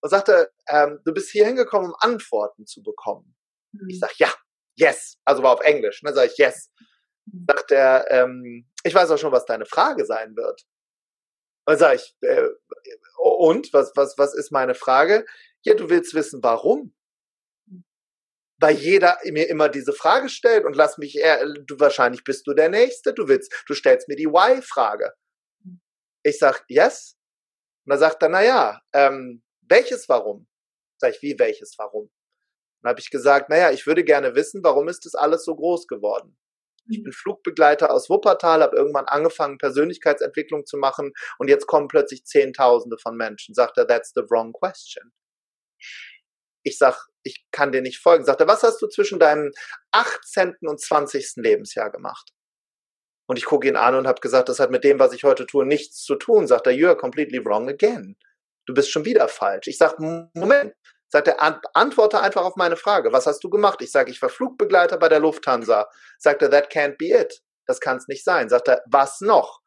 [0.00, 3.34] Und sagte, ähm, du bist hier hingekommen, um Antworten zu bekommen.
[3.72, 3.88] Mhm.
[3.88, 4.32] Ich sage, ja,
[4.76, 5.18] yes.
[5.24, 6.02] Also war auf Englisch.
[6.02, 6.70] Ne, sage ich, yes.
[7.26, 7.46] Mhm.
[7.48, 10.62] Sagt er, ähm, ich weiß auch schon, was deine Frage sein wird.
[11.66, 12.48] Und sage ich, äh,
[13.18, 15.24] und was, was, was ist meine Frage?
[15.62, 16.94] Ja, du willst wissen, warum.
[18.62, 22.54] weil jeder mir immer diese Frage stellt und lass mich, eher, du wahrscheinlich bist du
[22.54, 25.12] der Nächste, du willst, du stellst mir die Why-Frage.
[26.22, 27.16] Ich sag yes.
[27.84, 30.46] Und dann sagt er, na ja, ähm, welches Warum?
[30.98, 32.10] Sag ich, wie welches Warum?
[32.82, 35.88] Dann habe ich gesagt, naja, ich würde gerne wissen, warum ist das alles so groß
[35.88, 36.36] geworden?
[36.88, 42.24] Ich bin Flugbegleiter aus Wuppertal, habe irgendwann angefangen, Persönlichkeitsentwicklung zu machen und jetzt kommen plötzlich
[42.24, 43.54] Zehntausende von Menschen.
[43.54, 45.12] Sagt er, that's the wrong question.
[46.64, 48.24] Ich sag, ich kann dir nicht folgen.
[48.24, 49.52] Sagt er, was hast du zwischen deinem
[49.92, 50.54] 18.
[50.62, 51.34] und 20.
[51.36, 52.30] Lebensjahr gemacht?
[53.26, 55.46] Und ich gucke ihn an und habe gesagt, das hat mit dem, was ich heute
[55.46, 56.46] tue, nichts zu tun.
[56.46, 58.16] Sagt er, you're completely wrong again.
[58.66, 59.68] Du bist schon wieder falsch.
[59.68, 60.74] Ich sage, Moment,
[61.12, 61.42] Sagt er,
[61.74, 63.12] antworte einfach auf meine Frage.
[63.12, 63.82] Was hast du gemacht?
[63.82, 65.86] Ich sage, ich war Flugbegleiter bei der Lufthansa.
[66.18, 67.42] Sagt er, that can't be it.
[67.66, 68.48] Das kann es nicht sein.
[68.48, 69.60] Sagt er, was noch?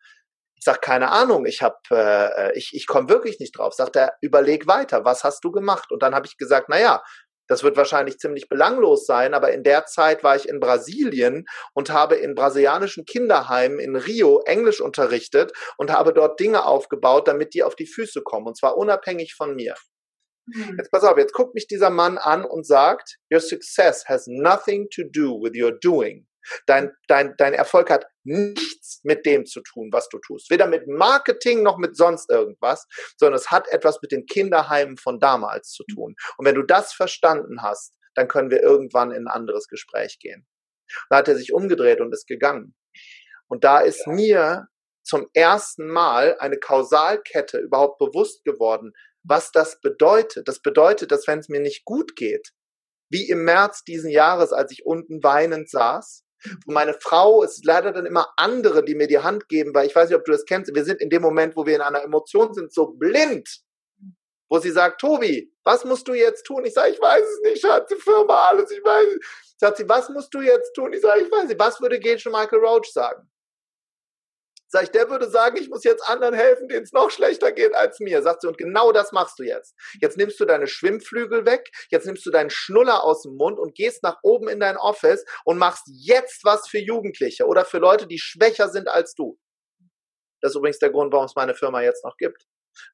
[0.56, 3.76] Ich sage, keine Ahnung, ich habe, äh, ich, ich komme wirklich nicht drauf.
[3.76, 5.92] Sagt er, überleg weiter, was hast du gemacht?
[5.92, 7.04] Und dann habe ich gesagt, na ja,
[7.48, 11.92] das wird wahrscheinlich ziemlich belanglos sein, aber in der Zeit war ich in Brasilien und
[11.92, 17.62] habe in brasilianischen Kinderheimen in Rio Englisch unterrichtet und habe dort Dinge aufgebaut, damit die
[17.62, 19.76] auf die Füße kommen, und zwar unabhängig von mir.
[20.54, 20.76] Hm.
[20.78, 24.88] Jetzt pass auf, jetzt guckt mich dieser Mann an und sagt, your success has nothing
[24.90, 26.28] to do with your doing.
[26.68, 30.52] Dein, dein, dein Erfolg hat nichts mit dem zu tun, was du tust.
[30.52, 32.86] Weder mit Marketing noch mit sonst irgendwas,
[33.18, 36.16] sondern es hat etwas mit den Kinderheimen von damals zu tun.
[36.38, 40.48] Und wenn du das verstanden hast, dann können wir irgendwann in ein anderes Gespräch gehen.
[41.10, 42.76] Da hat er sich umgedreht und ist gegangen.
[43.48, 44.68] Und da ist mir
[45.04, 48.94] zum ersten Mal eine Kausalkette überhaupt bewusst geworden,
[49.28, 50.48] was das bedeutet.
[50.48, 52.52] Das bedeutet, dass wenn es mir nicht gut geht,
[53.10, 56.24] wie im März diesen Jahres, als ich unten weinend saß,
[56.66, 59.88] wo meine Frau, es ist leider dann immer andere, die mir die Hand geben, weil
[59.88, 61.82] ich weiß nicht, ob du das kennst, wir sind in dem Moment, wo wir in
[61.82, 63.62] einer Emotion sind, so blind,
[64.50, 66.66] wo sie sagt, Tobi, was musst du jetzt tun?
[66.66, 69.56] Ich sage, ich weiß es nicht, hat die Firma alles, ich weiß es.
[69.58, 70.94] Sagt sie, was musst du jetzt tun?
[70.94, 73.28] Ich sage, ich weiß nicht, was würde Gage Michael Roach sagen?
[74.68, 77.76] Sag ich, der würde sagen, ich muss jetzt anderen helfen, denen es noch schlechter geht
[77.76, 78.22] als mir.
[78.22, 79.76] Sagt sie, und genau das machst du jetzt.
[80.02, 83.76] Jetzt nimmst du deine Schwimmflügel weg, jetzt nimmst du deinen Schnuller aus dem Mund und
[83.76, 88.08] gehst nach oben in dein Office und machst jetzt was für Jugendliche oder für Leute,
[88.08, 89.38] die schwächer sind als du.
[90.42, 92.46] Das ist übrigens der Grund, warum es meine Firma jetzt noch gibt.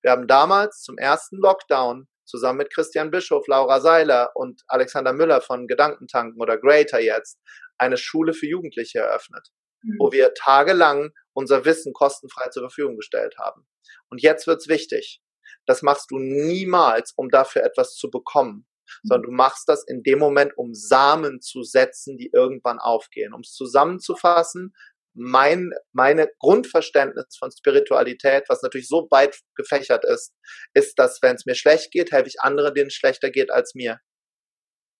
[0.01, 5.41] Wir haben damals zum ersten Lockdown zusammen mit Christian Bischof, Laura Seiler und Alexander Müller
[5.41, 7.39] von Gedankentanken oder Greater jetzt
[7.77, 9.49] eine Schule für Jugendliche eröffnet,
[9.83, 9.97] mhm.
[9.99, 13.67] wo wir tagelang unser Wissen kostenfrei zur Verfügung gestellt haben.
[14.09, 15.21] Und jetzt wird's wichtig.
[15.65, 18.67] Das machst du niemals, um dafür etwas zu bekommen,
[19.03, 23.33] sondern du machst das in dem Moment, um Samen zu setzen, die irgendwann aufgehen.
[23.33, 24.73] Um es zusammenzufassen,
[25.13, 30.33] mein meine Grundverständnis von Spiritualität, was natürlich so weit gefächert ist,
[30.73, 33.75] ist, dass wenn es mir schlecht geht, helfe ich anderen, denen es schlechter geht als
[33.75, 33.99] mir.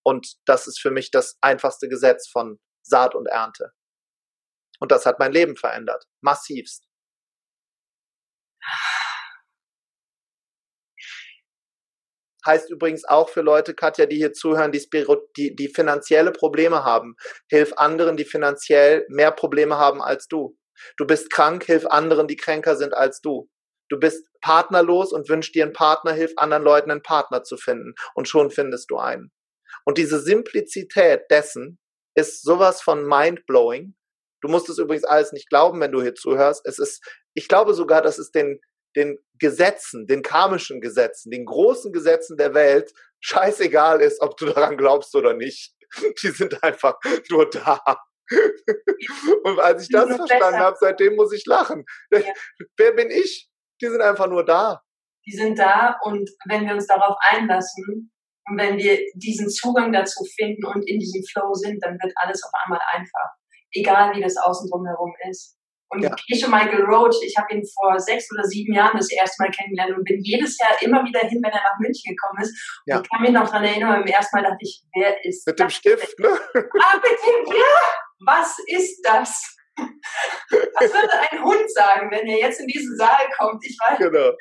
[0.03, 3.71] Und das ist für mich das einfachste Gesetz von Saat und Ernte.
[4.81, 6.05] Und das hat mein Leben verändert.
[6.21, 6.87] Massivst.
[12.45, 14.83] Heißt übrigens auch für Leute, Katja, die hier zuhören, die,
[15.37, 17.15] die, die finanzielle Probleme haben.
[17.47, 20.57] Hilf anderen, die finanziell mehr Probleme haben als du.
[20.97, 23.47] Du bist krank, hilf anderen, die kränker sind als du.
[23.89, 27.93] Du bist partnerlos und wünschst dir einen Partner, hilf anderen Leuten einen Partner zu finden.
[28.15, 29.31] Und schon findest du einen.
[29.85, 31.77] Und diese Simplizität dessen
[32.15, 33.93] ist sowas von mindblowing.
[34.41, 36.65] Du musst es übrigens alles nicht glauben, wenn du hier zuhörst.
[36.65, 38.59] Es ist, ich glaube sogar, dass es den,
[38.95, 44.77] den Gesetzen, den karmischen Gesetzen, den großen Gesetzen der Welt scheißegal ist, ob du daran
[44.77, 45.73] glaubst oder nicht.
[46.23, 46.97] Die sind einfach
[47.29, 47.81] nur da.
[49.43, 51.85] Und als ich das verstanden habe, seitdem muss ich lachen.
[52.11, 52.19] Ja.
[52.77, 53.49] Wer bin ich?
[53.81, 54.81] Die sind einfach nur da.
[55.25, 58.11] Die sind da und wenn wir uns darauf einlassen
[58.47, 62.41] und wenn wir diesen Zugang dazu finden und in diesem Flow sind, dann wird alles
[62.43, 63.29] auf einmal einfach
[63.73, 65.57] egal wie das außen drumherum ist.
[65.93, 66.15] Und ja.
[66.27, 69.51] ich und Michael Roach, ich habe ihn vor sechs oder sieben Jahren das erste Mal
[69.51, 72.55] kennengelernt und bin jedes Jahr immer wieder hin, wenn er nach München gekommen ist.
[72.85, 72.97] Ja.
[72.97, 75.59] Und ich kann mich noch daran erinnern, beim ersten Mal dachte ich, wer ist Mit
[75.59, 76.29] dem Stift, ne?
[76.29, 77.75] Ah, mit dem, ja!
[78.25, 79.57] Was ist das?
[79.75, 83.65] Was würde ein Hund sagen, wenn er jetzt in diesen Saal kommt?
[83.65, 83.97] Ich weiß.
[83.97, 84.31] Genau.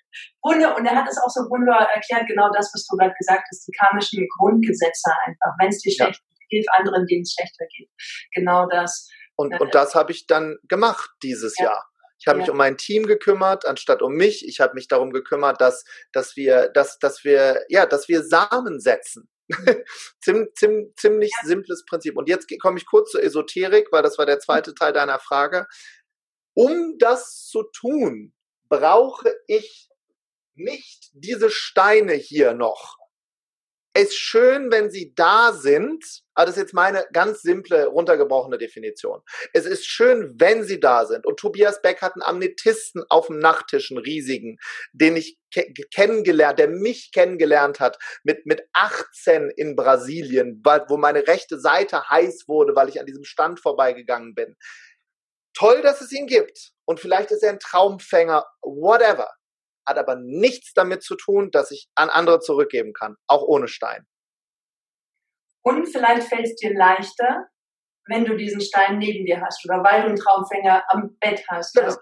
[0.42, 3.46] Wunder, und er hat es auch so wunderbar erklärt, genau das, was du gerade gesagt
[3.50, 5.52] hast, die karmischen Grundgesetze einfach.
[5.58, 6.28] Wenn es dir schlecht ja.
[6.30, 7.90] geht, hilf anderen, denen es schlechter geht.
[8.34, 9.08] Genau das.
[9.40, 11.64] Und, und das habe ich dann gemacht dieses ja.
[11.64, 11.90] Jahr.
[12.18, 12.42] Ich habe ja.
[12.42, 14.46] mich um mein Team gekümmert, anstatt um mich.
[14.46, 18.80] Ich habe mich darum gekümmert, dass, dass wir, dass, dass wir, ja, dass wir Samen
[18.80, 19.30] setzen.
[19.48, 19.56] Mhm.
[20.20, 21.48] Ziem, ziem, ziemlich ja.
[21.48, 22.18] simples Prinzip.
[22.18, 25.66] Und jetzt komme ich kurz zur Esoterik, weil das war der zweite Teil deiner Frage.
[26.52, 28.34] Um das zu tun,
[28.68, 29.88] brauche ich
[30.54, 32.98] nicht diese Steine hier noch.
[33.94, 36.04] Es ist schön, wenn sie da sind,
[36.40, 39.20] Aber das ist jetzt meine ganz simple, runtergebrochene Definition.
[39.52, 41.26] Es ist schön, wenn sie da sind.
[41.26, 44.56] Und Tobias Beck hat einen Amnetisten auf dem Nachttisch, einen riesigen,
[44.94, 51.26] den ich ke kennengelernt, der mich kennengelernt hat mit, mit 18 in Brasilien, wo meine
[51.26, 54.56] rechte Seite heiß wurde, weil ich an diesem Stand vorbeigegangen bin.
[55.52, 56.70] Toll, dass es ihn gibt.
[56.86, 59.28] Und vielleicht ist er ein Traumfänger, whatever.
[59.86, 64.06] Hat aber nichts damit zu tun, dass ich an andere zurückgeben kann, auch ohne Stein.
[65.62, 67.46] Und vielleicht fällt es dir leichter,
[68.06, 71.74] wenn du diesen Stein neben dir hast oder weil du einen Traumfänger am Bett hast.
[71.74, 71.86] Genau.
[71.86, 72.00] Also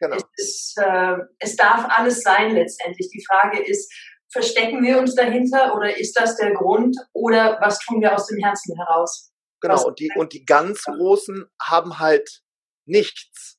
[0.00, 0.16] genau.
[0.16, 3.08] Es, ist, äh, es darf alles sein letztendlich.
[3.10, 3.92] Die Frage ist,
[4.30, 8.38] verstecken wir uns dahinter oder ist das der Grund oder was tun wir aus dem
[8.38, 9.32] Herzen heraus?
[9.60, 12.42] Genau, und die, und die ganz Großen haben halt
[12.84, 13.58] nichts.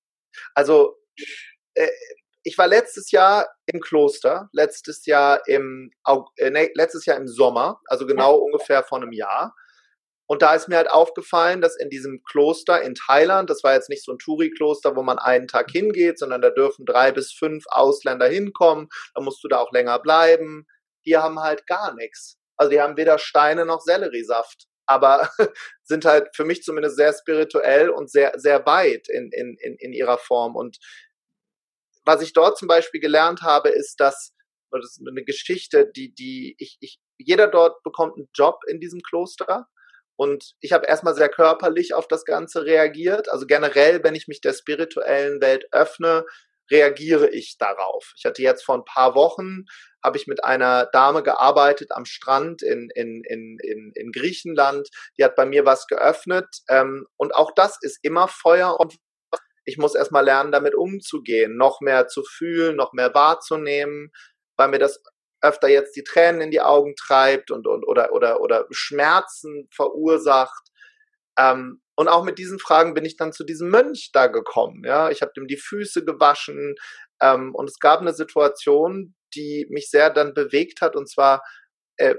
[0.54, 0.96] Also
[1.74, 1.88] äh,
[2.48, 5.92] ich war letztes Jahr im Kloster, letztes Jahr im,
[6.38, 9.54] äh, nee, letztes Jahr im Sommer, also genau ungefähr vor einem Jahr.
[10.30, 13.90] Und da ist mir halt aufgefallen, dass in diesem Kloster in Thailand, das war jetzt
[13.90, 17.66] nicht so ein Touri-Kloster, wo man einen Tag hingeht, sondern da dürfen drei bis fünf
[17.68, 20.68] Ausländer hinkommen, da musst du da auch länger bleiben.
[21.06, 22.38] Die haben halt gar nichts.
[22.56, 25.30] Also die haben weder Steine noch Selleriesaft, aber
[25.84, 29.92] sind halt für mich zumindest sehr spirituell und sehr, sehr weit in, in, in, in
[29.92, 30.56] ihrer Form.
[30.56, 30.78] Und
[32.08, 34.34] was ich dort zum Beispiel gelernt habe, ist, dass,
[34.72, 39.02] das ist eine Geschichte, die, die, ich, ich, jeder dort bekommt einen Job in diesem
[39.02, 39.68] Kloster.
[40.16, 43.30] Und ich habe erstmal sehr körperlich auf das Ganze reagiert.
[43.32, 46.26] Also generell, wenn ich mich der spirituellen Welt öffne,
[46.72, 48.14] reagiere ich darauf.
[48.18, 49.66] Ich hatte jetzt vor ein paar Wochen,
[50.04, 54.90] habe ich mit einer Dame gearbeitet am Strand in, in, in, in, in Griechenland.
[55.18, 56.48] Die hat bei mir was geöffnet.
[56.70, 58.96] Ähm, und auch das ist immer Feuer und
[59.68, 64.12] ich muss erstmal lernen, damit umzugehen, noch mehr zu fühlen, noch mehr wahrzunehmen,
[64.56, 65.04] weil mir das
[65.42, 70.70] öfter jetzt die Tränen in die Augen treibt und, und oder, oder, oder Schmerzen verursacht.
[71.38, 74.84] Ähm, und auch mit diesen Fragen bin ich dann zu diesem Mönch da gekommen.
[74.86, 76.76] Ja, ich habe ihm die Füße gewaschen
[77.22, 81.44] ähm, und es gab eine Situation, die mich sehr dann bewegt hat und zwar
[81.98, 82.16] äh,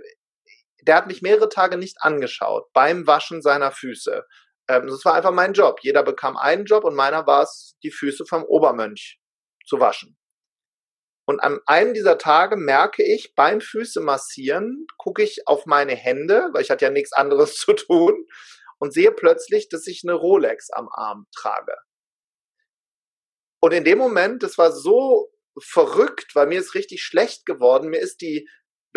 [0.83, 4.25] der hat mich mehrere Tage nicht angeschaut beim Waschen seiner Füße.
[4.68, 5.81] Ähm, das war einfach mein Job.
[5.83, 9.18] Jeder bekam einen Job und meiner war es, die Füße vom Obermönch
[9.66, 10.16] zu waschen.
[11.26, 16.48] Und an einem dieser Tage merke ich beim Füße massieren, gucke ich auf meine Hände,
[16.52, 18.26] weil ich hatte ja nichts anderes zu tun,
[18.78, 21.74] und sehe plötzlich, dass ich eine Rolex am Arm trage.
[23.61, 27.88] Und in dem Moment, das war so verrückt, weil mir ist richtig schlecht geworden.
[27.88, 28.48] Mir ist die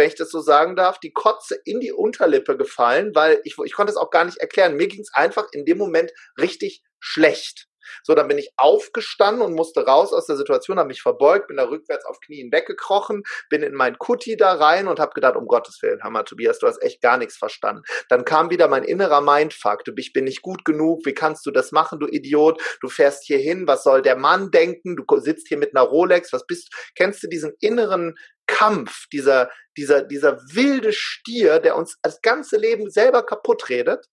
[0.01, 3.73] wenn ich das so sagen darf, die Kotze in die Unterlippe gefallen, weil ich, ich
[3.73, 4.75] konnte es auch gar nicht erklären.
[4.75, 7.67] Mir ging es einfach in dem Moment richtig schlecht.
[8.03, 11.57] So, dann bin ich aufgestanden und musste raus aus der Situation, habe mich verbeugt, bin
[11.57, 15.47] da rückwärts auf Knien weggekrochen, bin in mein Kutti da rein und habe gedacht, um
[15.47, 17.83] Gottes Willen, Hammer Tobias, du hast echt gar nichts verstanden.
[18.09, 21.51] Dann kam wieder mein innerer Mindfuck, du, ich bin nicht gut genug, wie kannst du
[21.51, 22.61] das machen, du Idiot?
[22.81, 24.95] Du fährst hier hin, was soll der Mann denken?
[24.95, 26.73] Du sitzt hier mit einer Rolex, was bist?
[26.95, 28.15] Kennst du diesen inneren
[28.47, 34.07] Kampf, dieser, dieser, dieser wilde Stier, der uns das ganze Leben selber kaputt redet?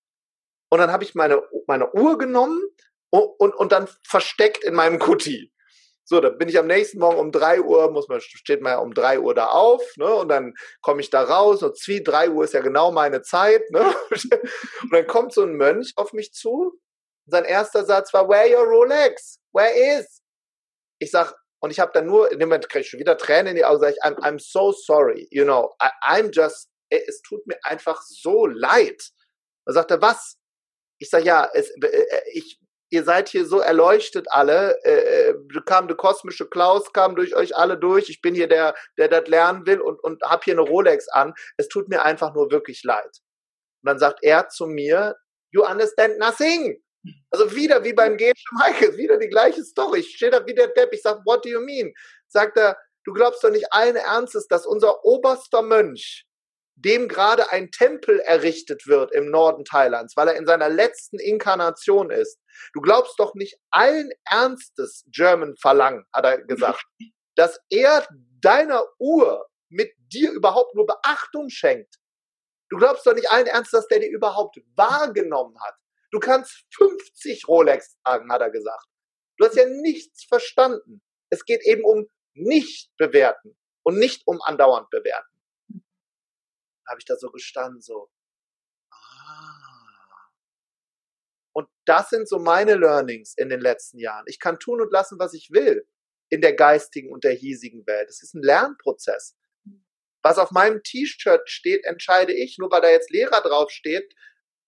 [0.71, 2.61] Und dann habe ich meine, meine Uhr genommen,
[3.11, 5.53] und, und, und dann versteckt in meinem Kutti.
[6.05, 8.79] So, dann bin ich am nächsten Morgen um drei Uhr, muss man, steht man ja
[8.79, 10.15] um drei Uhr da auf, ne?
[10.15, 13.71] Und dann komme ich da raus und zwei, drei Uhr ist ja genau meine Zeit,
[13.71, 13.95] ne?
[14.11, 16.81] Und dann kommt so ein Mönch auf mich zu.
[17.27, 19.39] Sein erster Satz war, where your Rolex?
[19.53, 20.23] Where is?
[20.99, 23.49] Ich sag, und ich habe dann nur, in dem Moment kriege ich schon wieder Tränen
[23.49, 27.21] in die Augen, sage ich, I'm, I'm so sorry, you know, I, I'm just, es
[27.23, 29.11] tut mir einfach so leid.
[29.67, 30.39] Dann sagt er, was?
[30.99, 32.59] Ich sage, ja, es, äh, äh, ich,
[32.91, 35.35] ihr seid hier so erleuchtet alle, äh, äh,
[35.67, 39.29] kam der kosmische Klaus, kam durch euch alle durch, ich bin hier der, der das
[39.29, 41.35] lernen will und, und hab hier eine Rolex an.
[41.57, 43.21] Es tut mir einfach nur wirklich leid.
[43.83, 45.17] Und dann sagt er zu mir,
[45.51, 46.83] you understand nothing.
[47.31, 50.01] Also wieder wie beim Gehen Michael, wieder die gleiche Story.
[50.01, 51.93] Ich stehe da wie der Depp, ich sag, what do you mean?
[52.27, 56.28] Sagt er, du glaubst doch nicht allen Ernstes, dass unser oberster Mönch
[56.85, 62.11] dem gerade ein Tempel errichtet wird im Norden Thailands, weil er in seiner letzten Inkarnation
[62.11, 62.39] ist.
[62.73, 66.85] Du glaubst doch nicht allen Ernstes German Verlangen, hat er gesagt,
[67.35, 68.07] dass er
[68.41, 71.97] deiner Uhr mit dir überhaupt nur Beachtung schenkt.
[72.71, 75.75] Du glaubst doch nicht allen Ernstes, dass der dir überhaupt wahrgenommen hat.
[76.13, 78.87] Du kannst 50 Rolex tragen, hat er gesagt.
[79.37, 81.03] Du hast ja nichts verstanden.
[81.31, 85.38] Es geht eben um nicht bewerten und nicht um andauernd bewerten
[86.89, 88.11] habe ich da so gestanden, so.
[88.91, 89.69] Ah.
[91.53, 94.25] Und das sind so meine Learnings in den letzten Jahren.
[94.29, 95.87] Ich kann tun und lassen, was ich will
[96.31, 98.09] in der geistigen und der hiesigen Welt.
[98.09, 99.37] Es ist ein Lernprozess.
[100.23, 102.59] Was auf meinem T-Shirt steht, entscheide ich.
[102.59, 104.15] Nur weil da jetzt Lehrer drauf steht,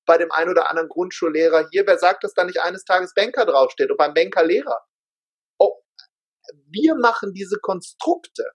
[0.07, 3.47] bei dem einen oder anderen Grundschullehrer hier, wer sagt, dass da nicht eines Tages Banker
[3.47, 4.85] draufsteht und beim Banker Lehrer?
[5.59, 5.83] Oh,
[6.67, 8.51] wir machen diese Konstrukte.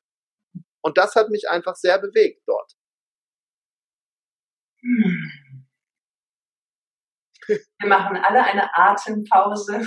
[0.81, 2.73] Und das hat mich einfach sehr bewegt dort.
[7.47, 9.85] Wir machen alle eine Atempause.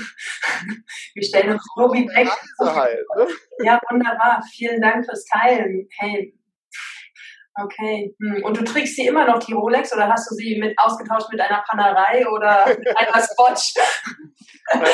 [1.14, 2.28] Wir stellen uns Robi weg.
[2.60, 3.26] Halt, ne?
[3.64, 4.42] Ja, wunderbar.
[4.52, 5.88] Vielen Dank fürs Teilen.
[5.98, 6.38] Hey,
[7.60, 8.14] Okay.
[8.20, 8.44] Hm.
[8.44, 11.40] Und du trägst sie immer noch, die Rolex, oder hast du sie mit ausgetauscht mit
[11.40, 13.74] einer Pannerei oder mit einer Swatch?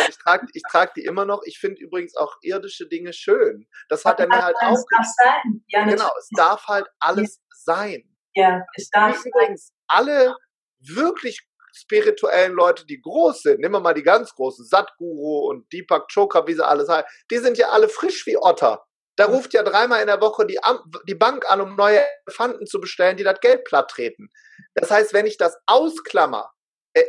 [0.09, 1.43] ich trage ich trag die immer noch.
[1.45, 3.67] Ich finde übrigens auch irdische Dinge schön.
[3.89, 4.73] Das hat er mir halt auch.
[4.73, 5.65] Es darf sein.
[5.69, 8.05] Ja, genau, es darf halt alles sein.
[8.35, 9.74] Ja, es darf übrigens.
[9.87, 10.37] Alle
[10.81, 11.41] wirklich
[11.73, 16.47] spirituellen Leute, die groß sind, nehmen wir mal die ganz großen, Satguru und Deepak Chokra,
[16.47, 18.85] wie sie alles heißen, die sind ja alle frisch wie Otter.
[19.17, 20.59] Da ruft ja dreimal in der Woche die,
[21.07, 24.29] die Bank an, um neue Elefanten zu bestellen, die das Geld platt treten.
[24.75, 26.51] Das heißt, wenn ich das ausklammer,
[26.95, 27.05] äh,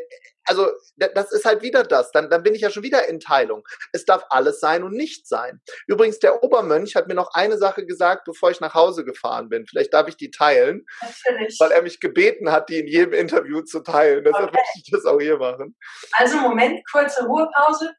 [0.46, 3.64] also das ist halt wieder das, dann, dann bin ich ja schon wieder in Teilung.
[3.92, 5.62] Es darf alles sein und nicht sein.
[5.88, 9.66] Übrigens, der Obermönch hat mir noch eine Sache gesagt, bevor ich nach Hause gefahren bin.
[9.66, 11.58] Vielleicht darf ich die teilen, Natürlich.
[11.60, 14.24] weil er mich gebeten hat, die in jedem Interview zu teilen.
[14.24, 14.58] Deshalb okay.
[14.58, 15.76] möchte ich das auch hier machen.
[16.14, 17.94] Also Moment, kurze Ruhepause.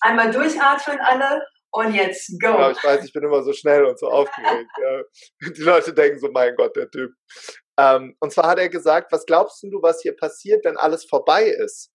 [0.00, 2.48] Einmal durchatmen alle und jetzt go.
[2.48, 4.70] Ja, ich weiß, ich bin immer so schnell und so aufgeregt.
[4.80, 5.02] ja.
[5.50, 7.12] Die Leute denken so, mein Gott, der Typ.
[7.78, 11.44] Ähm, und zwar hat er gesagt, was glaubst du, was hier passiert, wenn alles vorbei
[11.44, 11.90] ist?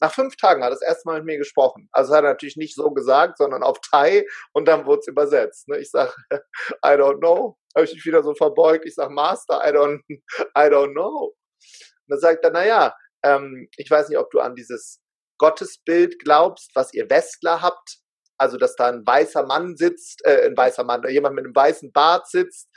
[0.00, 1.88] Nach fünf Tagen hat er das erste Mal mit mir gesprochen.
[1.92, 5.68] Also hat er natürlich nicht so gesagt, sondern auf Thai und dann wurde es übersetzt.
[5.68, 5.78] Ne?
[5.78, 6.12] Ich sage,
[6.84, 7.56] I don't know.
[7.74, 8.84] Habe ich mich wieder so verbeugt.
[8.84, 11.26] Ich sage, Master, I don't, I don't know.
[11.26, 15.00] Und dann sagt er, naja, ähm, ich weiß nicht, ob du an dieses
[15.38, 18.02] Gottesbild glaubst, was ihr Westler habt
[18.42, 21.92] also dass da ein weißer Mann sitzt, äh, ein weißer Mann, jemand mit einem weißen
[21.92, 22.68] Bart sitzt.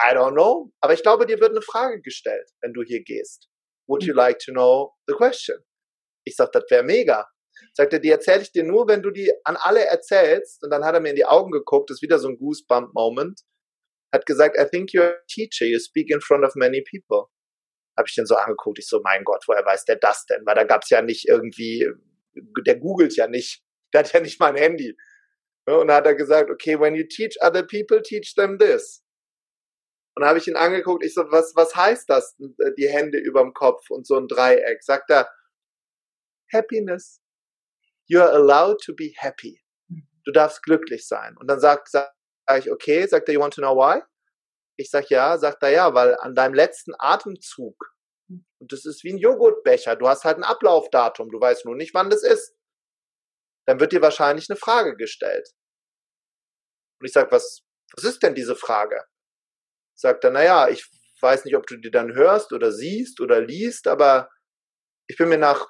[0.00, 0.72] I don't know.
[0.80, 3.48] Aber ich glaube, dir wird eine Frage gestellt, wenn du hier gehst.
[3.88, 5.58] Would you like to know the question?
[6.24, 7.26] Ich sag, das wäre mega.
[7.74, 10.62] Sagt er, die erzähle ich dir nur, wenn du die an alle erzählst.
[10.62, 13.40] Und dann hat er mir in die Augen geguckt, das ist wieder so ein Goosebump-Moment.
[14.12, 17.28] Hat gesagt, I think you're a teacher, you speak in front of many people.
[17.96, 20.46] Habe ich den so angeguckt, ich so, mein Gott, woher weiß der das denn?
[20.46, 21.90] Weil da gab es ja nicht irgendwie,
[22.64, 23.62] der googelt ja nicht.
[23.92, 24.96] Der hat ja nicht mal ein Handy.
[25.66, 29.02] Und da hat er gesagt, okay, when you teach other people, teach them this.
[30.18, 32.36] Und habe ich ihn angeguckt, ich so, was, was heißt das?
[32.76, 34.82] Die Hände überm Kopf und so ein Dreieck.
[34.82, 35.30] Sagt er,
[36.52, 37.20] Happiness.
[38.10, 39.62] You're allowed to be happy.
[40.24, 41.36] Du darfst glücklich sein.
[41.36, 42.10] Und dann sag, sag
[42.58, 44.02] ich, okay, sagt er, you want to know why?
[44.76, 47.94] Ich sag ja, sagt er ja, weil an deinem letzten Atemzug,
[48.28, 51.94] und das ist wie ein Joghurtbecher, du hast halt ein Ablaufdatum, du weißt nur nicht,
[51.94, 52.58] wann das ist
[53.68, 55.50] dann wird dir wahrscheinlich eine Frage gestellt.
[56.98, 59.04] Und ich sage, was, was ist denn diese Frage?
[59.98, 60.86] Sagt er, naja, ich
[61.20, 64.30] weiß nicht, ob du die dann hörst oder siehst oder liest, aber
[65.08, 65.66] ich bin mir nach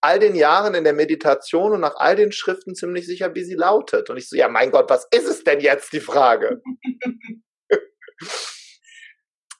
[0.00, 3.54] all den Jahren in der Meditation und nach all den Schriften ziemlich sicher, wie sie
[3.54, 4.10] lautet.
[4.10, 6.60] Und ich so, ja, mein Gott, was ist es denn jetzt, die Frage?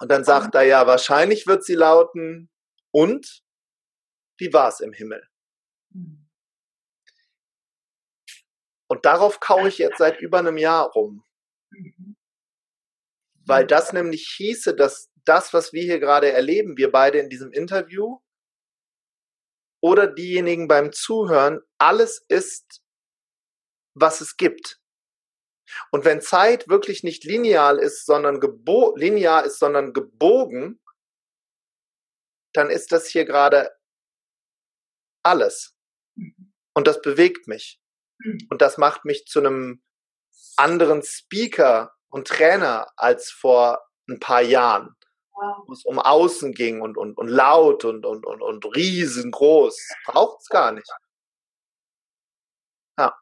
[0.00, 2.50] und dann sagt er, ja, wahrscheinlich wird sie lauten,
[2.92, 3.42] und
[4.38, 5.26] wie war es im Himmel?
[5.92, 6.28] Hm.
[8.88, 11.24] Und darauf kaue ich jetzt seit über einem Jahr rum.
[13.44, 17.52] Weil das nämlich hieße, dass das, was wir hier gerade erleben, wir beide in diesem
[17.52, 18.18] Interview
[19.80, 22.82] oder diejenigen beim Zuhören, alles ist,
[23.94, 24.80] was es gibt.
[25.90, 30.80] Und wenn Zeit wirklich nicht linear ist, sondern gebo linear ist, sondern gebogen,
[32.52, 33.70] dann ist das hier gerade
[35.24, 35.74] alles.
[36.74, 37.80] Und das bewegt mich.
[38.50, 39.82] Und das macht mich zu einem
[40.56, 44.94] anderen Speaker und Trainer als vor ein paar Jahren.
[45.32, 45.64] Wow.
[45.66, 49.76] Wo es um Außen ging und, und, und laut und, und, und, und riesengroß.
[50.06, 50.88] Braucht es gar nicht.
[52.98, 53.16] Ja.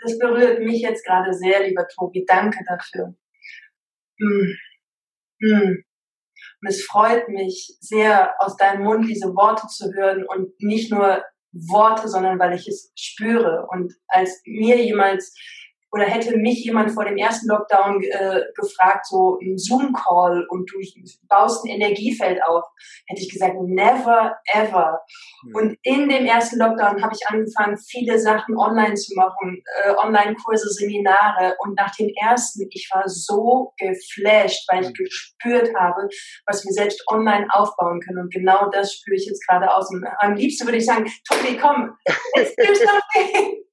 [0.00, 2.24] Das berührt mich jetzt gerade sehr, lieber Tobi.
[2.26, 3.14] Danke dafür.
[4.18, 4.56] Hm.
[5.40, 5.84] Hm.
[6.60, 11.22] Und es freut mich sehr, aus deinem Mund diese Worte zu hören und nicht nur
[11.68, 13.66] Worte, sondern weil ich es spüre.
[13.70, 15.34] Und als mir jemals
[15.92, 20.78] oder hätte mich jemand vor dem ersten Lockdown äh, gefragt, so ein Zoom-Call und du
[21.28, 22.64] baust ein Energiefeld auf,
[23.06, 25.00] hätte ich gesagt, never ever.
[25.44, 25.54] Mhm.
[25.54, 30.68] Und in dem ersten Lockdown habe ich angefangen, viele Sachen online zu machen, äh, Online-Kurse,
[30.70, 31.56] Seminare.
[31.60, 34.94] Und nach dem ersten, ich war so geflasht, weil ich mhm.
[34.94, 36.08] gespürt habe,
[36.46, 38.18] was wir selbst online aufbauen können.
[38.18, 39.90] Und genau das spüre ich jetzt gerade aus.
[39.90, 41.96] Und am liebsten würde ich sagen, Tobi, komm,
[42.36, 43.65] let's do something.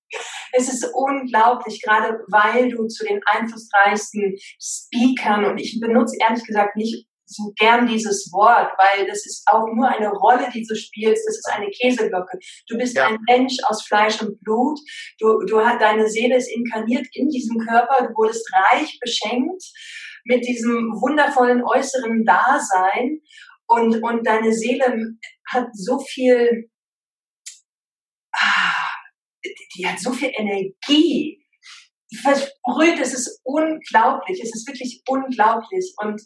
[0.51, 6.75] Es ist unglaublich, gerade weil du zu den einflussreichsten Speakern und ich benutze ehrlich gesagt
[6.75, 11.27] nicht so gern dieses Wort, weil das ist auch nur eine Rolle, die du spielst.
[11.27, 12.37] Das ist eine Käseglocke.
[12.67, 13.07] Du bist ja.
[13.07, 14.79] ein Mensch aus Fleisch und Blut.
[15.19, 18.07] Du, du hast, deine Seele ist inkarniert in diesem Körper.
[18.07, 19.63] Du wurdest reich beschenkt
[20.25, 23.19] mit diesem wundervollen äußeren Dasein.
[23.67, 25.15] Und, und deine Seele
[25.47, 26.69] hat so viel,
[28.35, 28.82] ah,
[29.75, 31.43] die hat so viel Energie
[32.21, 32.99] versprüht.
[32.99, 34.39] Es ist unglaublich.
[34.41, 35.93] Es ist wirklich unglaublich.
[35.97, 36.21] Und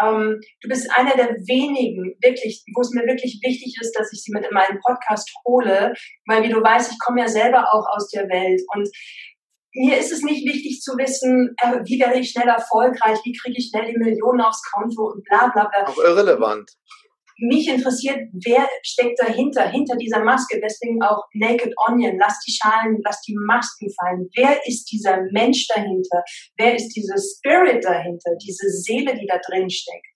[0.00, 4.22] ähm, du bist einer der wenigen, wirklich, wo es mir wirklich wichtig ist, dass ich
[4.22, 5.92] sie mit in meinen Podcast hole,
[6.26, 8.88] weil wie du weißt, ich komme ja selber auch aus der Welt und
[9.74, 13.56] mir ist es nicht wichtig zu wissen, äh, wie werde ich schnell erfolgreich, wie kriege
[13.56, 15.88] ich schnell die Millionen aufs Konto und bla bla bla.
[15.88, 16.70] Auch irrelevant
[17.42, 20.60] mich interessiert, wer steckt dahinter, hinter dieser Maske.
[20.62, 22.18] Deswegen auch Naked Onion.
[22.18, 24.28] Lass die Schalen, lass die Masken fallen.
[24.36, 26.22] Wer ist dieser Mensch dahinter?
[26.56, 28.30] Wer ist dieses Spirit dahinter?
[28.42, 30.06] Diese Seele, die da drin steckt?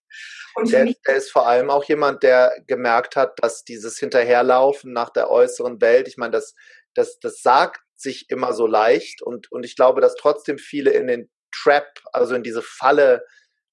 [0.55, 5.11] Und der, der ist vor allem auch jemand, der gemerkt hat, dass dieses Hinterherlaufen nach
[5.11, 6.55] der äußeren Welt, ich meine, das,
[6.95, 11.05] das, das sagt sich immer so leicht und, und ich glaube, dass trotzdem viele in
[11.05, 13.23] den Trap, also in diese Falle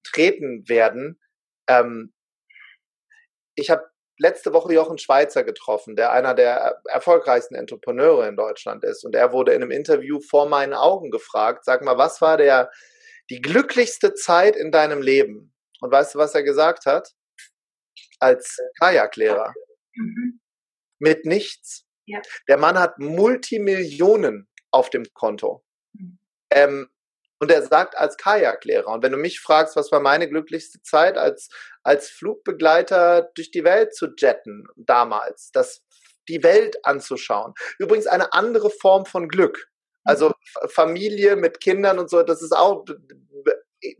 [0.02, 1.18] treten werden,
[1.68, 2.12] ähm,
[3.54, 3.84] ich habe
[4.18, 9.04] letzte Woche Jochen Schweizer getroffen, der einer der erfolgreichsten Entrepreneure in Deutschland ist.
[9.04, 12.70] Und er wurde in einem Interview vor meinen Augen gefragt, sag mal, was war der,
[13.30, 15.52] die glücklichste Zeit in deinem Leben?
[15.80, 17.12] Und weißt du, was er gesagt hat?
[18.20, 19.52] Als Kajaklehrer.
[19.94, 20.40] Mhm.
[20.98, 21.84] Mit nichts.
[22.06, 22.20] Ja.
[22.48, 25.64] Der Mann hat Multimillionen auf dem Konto.
[25.92, 26.18] Mhm.
[26.50, 26.88] Ähm,
[27.40, 28.88] und er sagt als Kajaklehrer.
[28.88, 31.48] Und wenn du mich fragst, was war meine glücklichste Zeit als,
[31.82, 35.82] als Flugbegleiter durch die Welt zu jetten damals, das,
[36.28, 37.54] die Welt anzuschauen.
[37.78, 39.68] Übrigens eine andere Form von Glück.
[40.04, 40.68] Also mhm.
[40.68, 42.84] Familie mit Kindern und so, das ist auch,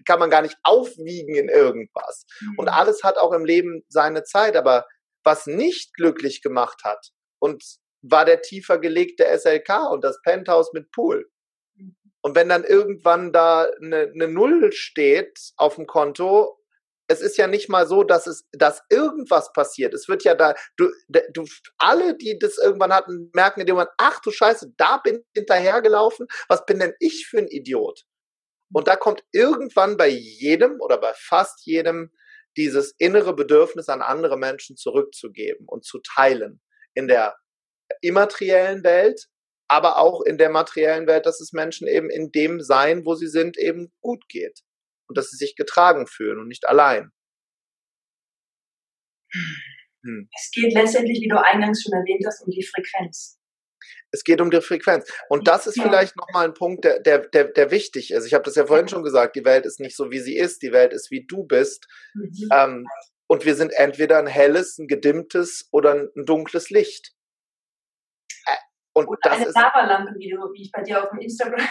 [0.06, 2.24] kann man gar nicht aufwiegen in irgendwas.
[2.40, 2.58] Mhm.
[2.58, 4.56] Und alles hat auch im Leben seine Zeit.
[4.56, 4.86] Aber
[5.24, 7.62] was nicht glücklich gemacht hat und
[8.02, 11.30] war der tiefer gelegte SLK und das Penthouse mit Pool.
[12.24, 16.58] Und wenn dann irgendwann da eine, eine Null steht auf dem Konto,
[17.06, 19.92] es ist ja nicht mal so, dass es, dass irgendwas passiert.
[19.92, 20.88] Es wird ja da, du,
[21.34, 21.44] du,
[21.76, 25.26] alle, die das irgendwann hatten, merken in dem Moment, ach du Scheiße, da bin ich
[25.34, 26.26] hinterhergelaufen.
[26.48, 28.06] Was bin denn ich für ein Idiot?
[28.72, 32.10] Und da kommt irgendwann bei jedem oder bei fast jedem
[32.56, 36.62] dieses innere Bedürfnis an andere Menschen zurückzugeben und zu teilen.
[36.94, 37.36] In der
[38.00, 39.28] immateriellen Welt,
[39.68, 43.28] aber auch in der materiellen Welt, dass es Menschen eben in dem Sein, wo sie
[43.28, 44.60] sind, eben gut geht.
[45.08, 47.10] Und dass sie sich getragen fühlen und nicht allein.
[49.32, 50.28] Hm.
[50.34, 53.38] Es geht letztendlich, wie du eingangs schon erwähnt hast, um die Frequenz.
[54.10, 55.10] Es geht um die Frequenz.
[55.28, 58.26] Und das ist vielleicht nochmal ein Punkt, der, der, der, der wichtig ist.
[58.26, 60.62] Ich habe das ja vorhin schon gesagt, die Welt ist nicht so, wie sie ist,
[60.62, 61.86] die Welt ist, wie du bist.
[62.14, 62.48] Mhm.
[62.52, 62.86] Ähm,
[63.26, 67.12] und wir sind entweder ein helles, ein gedimmtes oder ein dunkles Licht.
[68.94, 71.60] Und Oder eine Lavalampe, wie, wie ich bei dir auf dem Instagram.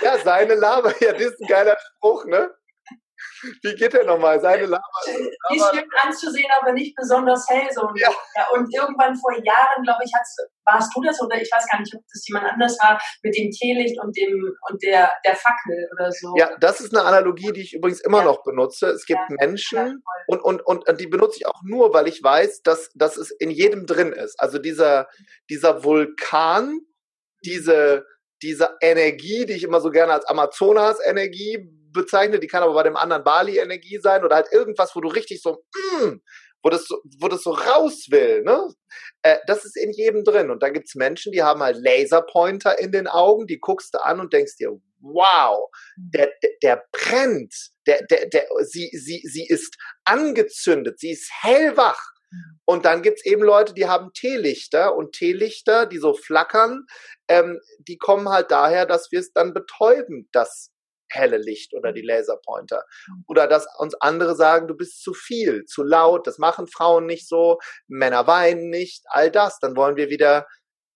[0.00, 2.52] ja, seine Lava, ja, das ist ein geiler Spruch, ne?
[3.62, 4.40] Wie geht der nochmal?
[4.40, 4.82] Seine Lava.
[5.50, 7.68] Die ist schön anzusehen, aber nicht besonders hell.
[7.72, 7.88] So.
[7.96, 8.10] Ja.
[8.36, 8.46] ja.
[8.52, 10.12] Und irgendwann vor Jahren, glaube ich,
[10.64, 13.50] warst du das oder ich weiß gar nicht, ob das jemand anders war, mit dem
[13.50, 16.34] Teelicht und dem und der, der Fackel oder so.
[16.36, 18.24] Ja, das ist eine Analogie, die ich übrigens immer ja.
[18.24, 18.88] noch benutze.
[18.88, 22.22] Es gibt ja, Menschen und, und, und, und die benutze ich auch nur, weil ich
[22.22, 24.38] weiß, dass, dass es in jedem drin ist.
[24.38, 25.08] Also dieser,
[25.50, 26.80] dieser Vulkan,
[27.44, 28.06] diese,
[28.42, 32.96] diese Energie, die ich immer so gerne als Amazonas-Energie bezeichne, die kann aber bei dem
[32.96, 36.20] anderen Bali-Energie sein oder halt irgendwas, wo du richtig so, mm,
[36.62, 38.68] wo das so, wo das so raus will, ne?
[39.22, 40.50] Äh, das ist in jedem drin.
[40.50, 44.20] Und da gibt's Menschen, die haben halt Laserpointer in den Augen, die guckst du an
[44.20, 44.70] und denkst dir,
[45.00, 47.54] wow, der, der, der brennt,
[47.86, 52.12] der, der, der, sie, sie, sie ist angezündet, sie ist hellwach.
[52.64, 56.86] Und dann gibt's eben Leute, die haben Teelichter und Teelichter, die so flackern,
[57.28, 60.70] ähm, die kommen halt daher, dass wir es dann betäuben, das
[61.12, 62.84] helle Licht oder die Laserpointer.
[63.08, 63.24] Mhm.
[63.28, 67.28] Oder dass uns andere sagen, du bist zu viel, zu laut, das machen Frauen nicht
[67.28, 67.58] so,
[67.88, 69.58] Männer weinen nicht, all das.
[69.58, 70.46] Dann wollen wir wieder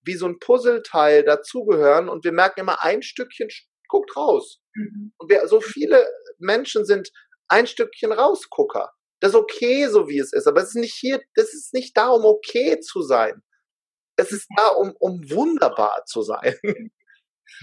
[0.03, 3.49] wie so ein Puzzleteil dazugehören und wir merken immer ein Stückchen
[3.89, 4.61] guckt raus.
[4.75, 5.12] Mhm.
[5.19, 6.09] Und wir, so viele
[6.39, 7.11] Menschen sind
[7.49, 8.93] ein Stückchen Rausgucker.
[9.21, 11.97] Das ist okay, so wie es ist, aber es ist nicht hier, das ist nicht
[11.97, 13.43] da, um okay zu sein.
[14.17, 16.55] Es ist da, um, um wunderbar zu sein.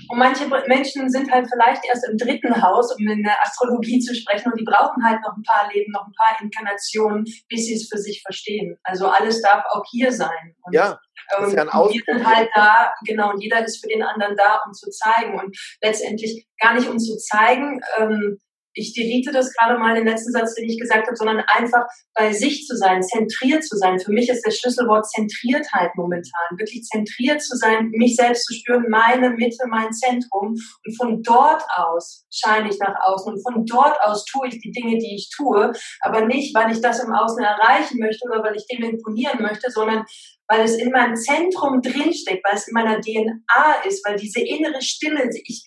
[0.09, 4.15] Und manche Menschen sind halt vielleicht erst im dritten Haus, um in der Astrologie zu
[4.15, 7.75] sprechen, und die brauchen halt noch ein paar Leben, noch ein paar Inkarnationen, bis sie
[7.75, 8.77] es für sich verstehen.
[8.83, 10.55] Also alles darf auch hier sein.
[10.63, 13.81] Und, ja, das ist ja ein ähm, wir sind halt da, genau, und jeder ist
[13.81, 15.39] für den anderen da, um zu zeigen.
[15.39, 18.39] Und letztendlich gar nicht um zu zeigen, ähm,
[18.73, 22.31] ich delete das gerade mal den letzten Satz, den ich gesagt habe, sondern einfach bei
[22.33, 23.99] sich zu sein, zentriert zu sein.
[23.99, 26.57] Für mich ist das Schlüsselwort Zentriertheit momentan.
[26.57, 30.55] Wirklich zentriert zu sein, mich selbst zu spüren, meine Mitte, mein Zentrum.
[30.85, 33.33] Und von dort aus scheine ich nach außen.
[33.33, 35.71] Und von dort aus tue ich die Dinge, die ich tue.
[36.01, 39.69] Aber nicht, weil ich das im Außen erreichen möchte oder weil ich dem imponieren möchte,
[39.71, 40.05] sondern
[40.47, 44.81] weil es in meinem Zentrum drinsteckt, weil es in meiner DNA ist, weil diese innere
[44.81, 45.65] Stimme, ich,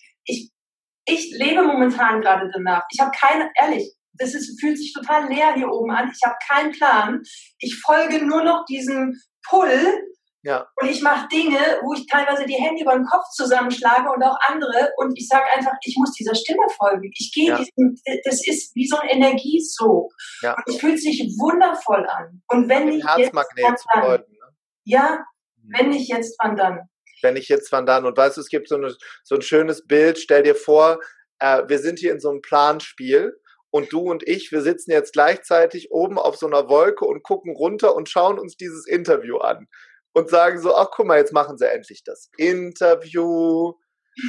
[1.07, 2.83] ich ich lebe momentan gerade danach.
[2.91, 6.11] Ich habe keine, ehrlich, das ist, fühlt sich total leer hier oben an.
[6.13, 7.21] Ich habe keinen Plan.
[7.59, 9.13] Ich folge nur noch diesem
[9.47, 10.03] Pull.
[10.43, 10.65] Ja.
[10.79, 14.37] Und ich mache Dinge, wo ich teilweise die Hände über den Kopf zusammenschlage und auch
[14.47, 14.91] andere.
[14.97, 17.09] Und ich sage einfach, ich muss dieser Stimme folgen.
[17.13, 17.57] Ich gehe ja.
[17.57, 20.11] diesem, das ist wie so ein Energiesog.
[20.41, 20.53] Ja.
[20.53, 22.41] Und es fühlt sich wundervoll an.
[22.47, 24.55] Und wenn ich jetzt, wann dann, bedeuten, ne?
[24.85, 25.25] ja,
[25.57, 25.73] mhm.
[25.77, 26.79] wenn nicht jetzt, wann dann?
[27.21, 29.85] Wenn ich jetzt Van dann und weißt du, es gibt so, eine, so ein schönes
[29.85, 30.99] Bild, stell dir vor,
[31.39, 33.39] äh, wir sind hier in so einem Planspiel
[33.69, 37.55] und du und ich, wir sitzen jetzt gleichzeitig oben auf so einer Wolke und gucken
[37.55, 39.67] runter und schauen uns dieses Interview an
[40.13, 43.73] und sagen so, ach guck mal, jetzt machen sie endlich das Interview.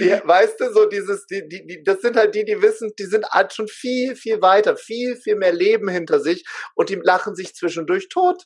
[0.01, 3.07] Die, weißt du, so dieses, die, die, die, das sind halt die, die wissen, die
[3.07, 7.35] sind halt schon viel, viel weiter, viel, viel mehr Leben hinter sich und die lachen
[7.35, 8.45] sich zwischendurch tot.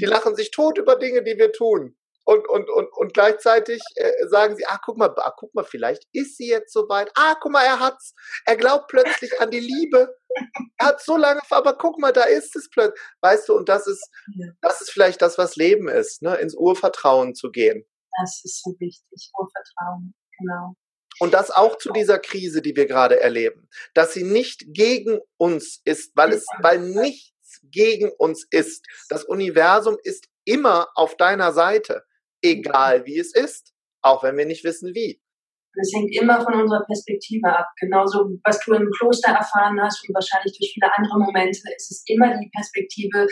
[0.00, 0.12] Die mhm.
[0.12, 1.97] lachen sich tot über Dinge, die wir tun
[2.28, 6.04] und, und, und, und gleichzeitig äh, sagen sie, ah, guck mal, ah, guck mal, vielleicht
[6.12, 7.10] ist sie jetzt soweit.
[7.14, 8.14] Ah, guck mal, er hat's.
[8.44, 10.14] Er glaubt plötzlich an die Liebe.
[10.76, 13.00] Er hat so lange, aber guck mal, da ist es plötzlich.
[13.22, 14.10] Weißt du, und das ist,
[14.60, 16.34] das ist vielleicht das, was Leben ist, ne?
[16.34, 17.86] ins Urvertrauen zu gehen.
[18.20, 20.74] Das ist so wichtig, Urvertrauen, genau.
[21.20, 25.80] Und das auch zu dieser Krise, die wir gerade erleben, dass sie nicht gegen uns
[25.84, 28.86] ist, weil es, weil nichts gegen uns ist.
[29.08, 32.04] Das Universum ist immer auf deiner Seite
[32.42, 35.20] egal wie es ist, auch wenn wir nicht wissen wie.
[35.74, 37.68] Das hängt immer von unserer Perspektive ab.
[37.78, 42.02] Genauso, was du im Kloster erfahren hast und wahrscheinlich durch viele andere Momente, ist es
[42.06, 43.26] immer die Perspektive,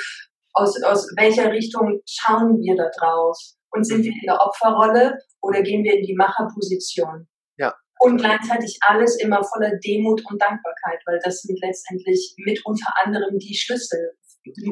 [0.57, 3.57] aus, aus welcher Richtung schauen wir da draus?
[3.71, 7.29] Und sind wir in der Opferrolle oder gehen wir in die Macherposition?
[7.59, 7.75] Ja.
[7.99, 13.39] Und gleichzeitig alles immer voller Demut und Dankbarkeit, weil das sind letztendlich mit unter anderem
[13.39, 14.13] die Schlüssel,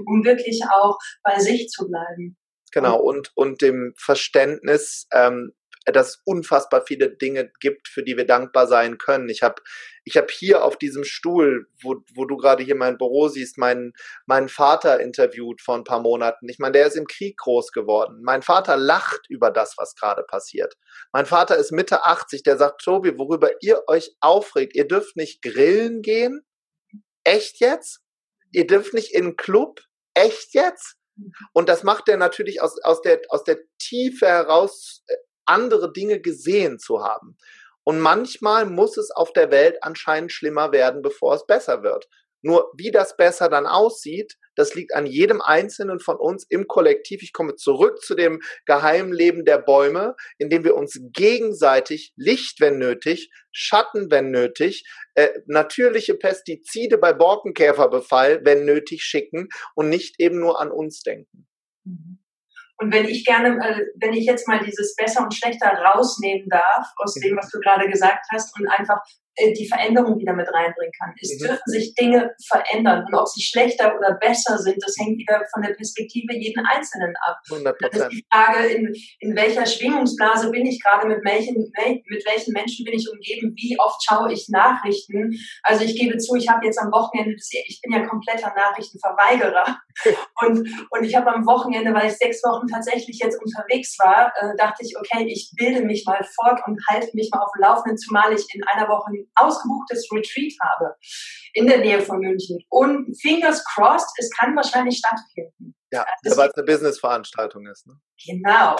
[0.06, 2.36] um wirklich auch bei sich zu bleiben.
[2.74, 5.52] Genau, und, und dem Verständnis, ähm,
[5.86, 9.28] dass es unfassbar viele Dinge gibt, für die wir dankbar sein können.
[9.28, 9.62] Ich habe
[10.02, 13.92] ich hab hier auf diesem Stuhl, wo, wo du gerade hier mein Büro siehst, meinen,
[14.26, 16.48] meinen Vater interviewt vor ein paar Monaten.
[16.48, 18.22] Ich meine, der ist im Krieg groß geworden.
[18.24, 20.74] Mein Vater lacht über das, was gerade passiert.
[21.12, 25.42] Mein Vater ist Mitte 80, der sagt, Tobi, worüber ihr euch aufregt, ihr dürft nicht
[25.42, 26.44] grillen gehen?
[27.22, 28.00] Echt jetzt?
[28.50, 29.80] Ihr dürft nicht in einen Club?
[30.14, 30.96] Echt jetzt?
[31.52, 35.14] Und das macht er natürlich aus, aus, der, aus der Tiefe heraus, äh,
[35.46, 37.36] andere Dinge gesehen zu haben.
[37.84, 42.08] Und manchmal muss es auf der Welt anscheinend schlimmer werden, bevor es besser wird.
[42.44, 47.22] Nur wie das besser dann aussieht, das liegt an jedem Einzelnen von uns im Kollektiv.
[47.22, 52.60] Ich komme zurück zu dem geheimen Leben der Bäume, in dem wir uns gegenseitig Licht,
[52.60, 54.84] wenn nötig, Schatten, wenn nötig,
[55.14, 61.48] äh, natürliche Pestizide bei Borkenkäferbefall, wenn nötig, schicken und nicht eben nur an uns denken.
[61.84, 62.18] Mhm.
[62.76, 66.86] Und wenn ich gerne, äh, wenn ich jetzt mal dieses besser und schlechter rausnehmen darf
[66.96, 69.00] aus dem, was du gerade gesagt hast und einfach
[69.38, 71.14] die Veränderung wieder mit reinbringen kann.
[71.20, 71.46] Es mhm.
[71.46, 75.62] dürfen sich Dinge verändern und ob sie schlechter oder besser sind, das hängt wieder von
[75.62, 77.38] der Perspektive jeden Einzelnen ab.
[77.50, 77.74] 100%.
[77.80, 82.52] Das ist die Frage, in, in welcher Schwingungsblase bin ich gerade, mit welchen, mit welchen
[82.52, 85.32] Menschen bin ich umgeben, wie oft schaue ich Nachrichten.
[85.62, 89.78] Also ich gebe zu, ich habe jetzt am Wochenende, ich bin ja kompletter Nachrichtenverweigerer
[90.42, 94.56] und, und ich habe am Wochenende, weil ich sechs Wochen tatsächlich jetzt unterwegs war, äh,
[94.56, 97.98] dachte ich, okay, ich bilde mich mal fort und halte mich mal auf dem Laufenden,
[97.98, 100.94] zumal ich in einer Woche ausgebuchtes Retreat habe
[101.52, 102.58] in der Nähe von München.
[102.68, 105.74] Und fingers crossed, es kann wahrscheinlich stattfinden.
[105.92, 107.86] Ja, also weil es eine Business-Veranstaltung ist.
[107.86, 107.94] Ne?
[108.26, 108.76] Genau.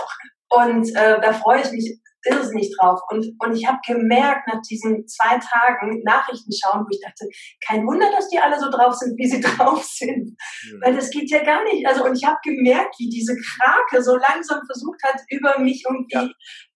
[0.50, 3.00] Und äh, da freue ich mich irrsinnig drauf.
[3.10, 7.28] Und, und ich habe gemerkt nach diesen zwei Tagen Nachrichten schauen, wo ich dachte,
[7.66, 10.30] kein Wunder, dass die alle so drauf sind, wie sie drauf sind.
[10.30, 10.80] Mhm.
[10.82, 11.86] Weil das geht ja gar nicht.
[11.86, 16.14] Also, und ich habe gemerkt, wie diese Krake so langsam versucht hat, über mich irgendwie
[16.14, 16.28] ja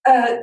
[0.08, 0.40] äh,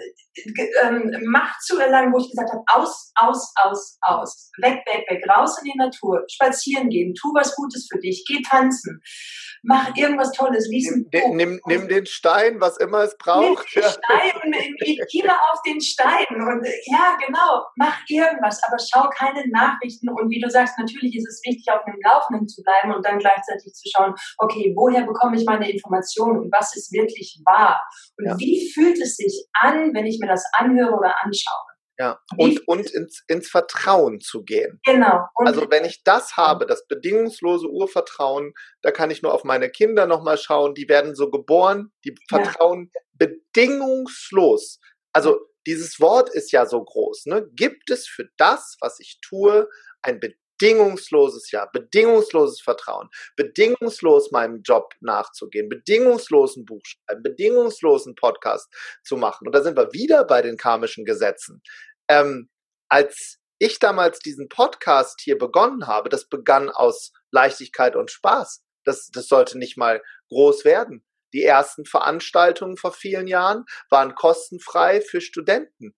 [0.84, 5.24] ähm, Macht zu erlangen, wo ich gesagt habe, aus, aus, aus, aus, weg, weg, weg,
[5.30, 9.02] raus in die Natur, spazieren gehen, tu was Gutes für dich, geh tanzen,
[9.66, 11.34] mach irgendwas Tolles, lies ein Buch.
[11.34, 13.66] Nimm, nimm den Stein, was immer es braucht.
[13.76, 19.10] Nimm den Stein und gehe auf den Stein und ja, genau, mach irgendwas, aber schau
[19.10, 22.94] keine Nachrichten und wie du sagst, natürlich ist es wichtig, auf dem Laufenden zu bleiben
[22.94, 27.42] und dann gleichzeitig zu schauen, okay, woher bekomme ich meine Informationen und was ist wirklich
[27.46, 27.82] wahr
[28.18, 28.38] und ja.
[28.38, 31.65] wie fühlt es sich an, wenn ich mir das anhöre oder anschaue.
[31.98, 34.82] Ja, und, und ins, ins Vertrauen zu gehen.
[34.86, 35.28] Genau.
[35.36, 39.70] Und also wenn ich das habe, das bedingungslose Urvertrauen, da kann ich nur auf meine
[39.70, 43.02] Kinder nochmal schauen, die werden so geboren, die vertrauen ja.
[43.14, 44.82] bedingungslos.
[45.14, 47.28] Also dieses Wort ist ja so groß.
[47.28, 47.48] Ne?
[47.54, 49.70] Gibt es für das, was ich tue,
[50.02, 50.20] ein
[50.58, 58.72] bedingungsloses Ja, bedingungsloses Vertrauen, bedingungslos meinem Job nachzugehen, bedingungslosen Buch schreiben, bedingungslosen Podcast
[59.04, 59.48] zu machen.
[59.48, 61.62] Und da sind wir wieder bei den karmischen Gesetzen.
[62.08, 62.50] Ähm,
[62.90, 68.64] als ich damals diesen Podcast hier begonnen habe, das begann aus Leichtigkeit und Spaß.
[68.84, 71.06] Das, das sollte nicht mal groß werden.
[71.34, 75.96] Die ersten Veranstaltungen vor vielen Jahren waren kostenfrei für Studenten.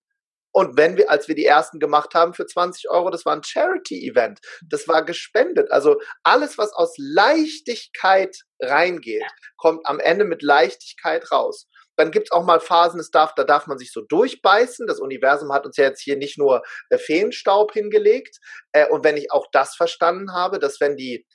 [0.52, 3.42] Und wenn wir, als wir die ersten gemacht haben für 20 Euro, das war ein
[3.42, 4.40] Charity-Event.
[4.68, 5.70] Das war gespendet.
[5.70, 9.24] Also alles, was aus Leichtigkeit reingeht,
[9.56, 11.66] kommt am Ende mit Leichtigkeit raus.
[11.96, 14.86] Dann gibt es auch mal Phasen, es darf, da darf man sich so durchbeißen.
[14.86, 18.38] Das Universum hat uns ja jetzt hier nicht nur äh, Feenstaub hingelegt.
[18.72, 21.26] Äh, und wenn ich auch das verstanden habe, dass wenn die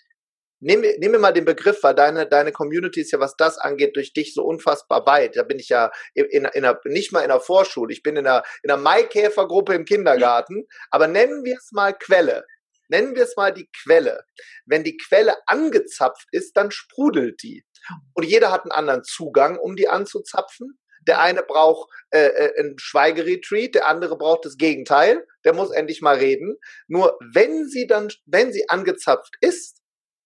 [0.63, 3.97] Nimm, nimm mir mal den Begriff, weil deine, deine Community ist ja, was das angeht,
[3.97, 5.35] durch dich so unfassbar weit.
[5.35, 8.15] Da bin ich ja in, in, in einer, nicht mal in der Vorschule, ich bin
[8.15, 10.65] in einer, in einer Maikäfergruppe im Kindergarten.
[10.89, 12.45] Aber nennen wir es mal Quelle.
[12.87, 14.23] Nennen wir es mal die Quelle.
[14.65, 17.65] Wenn die Quelle angezapft ist, dann sprudelt die.
[18.13, 20.79] Und jeder hat einen anderen Zugang, um die anzuzapfen.
[21.05, 25.27] Der eine braucht äh, äh ein Schweigeretreat, der andere braucht das Gegenteil.
[25.43, 26.55] Der muss endlich mal reden.
[26.87, 29.82] Nur wenn sie dann, wenn sie angezapft ist,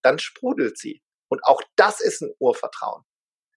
[0.07, 1.01] dann sprudelt sie.
[1.29, 3.03] Und auch das ist ein Urvertrauen.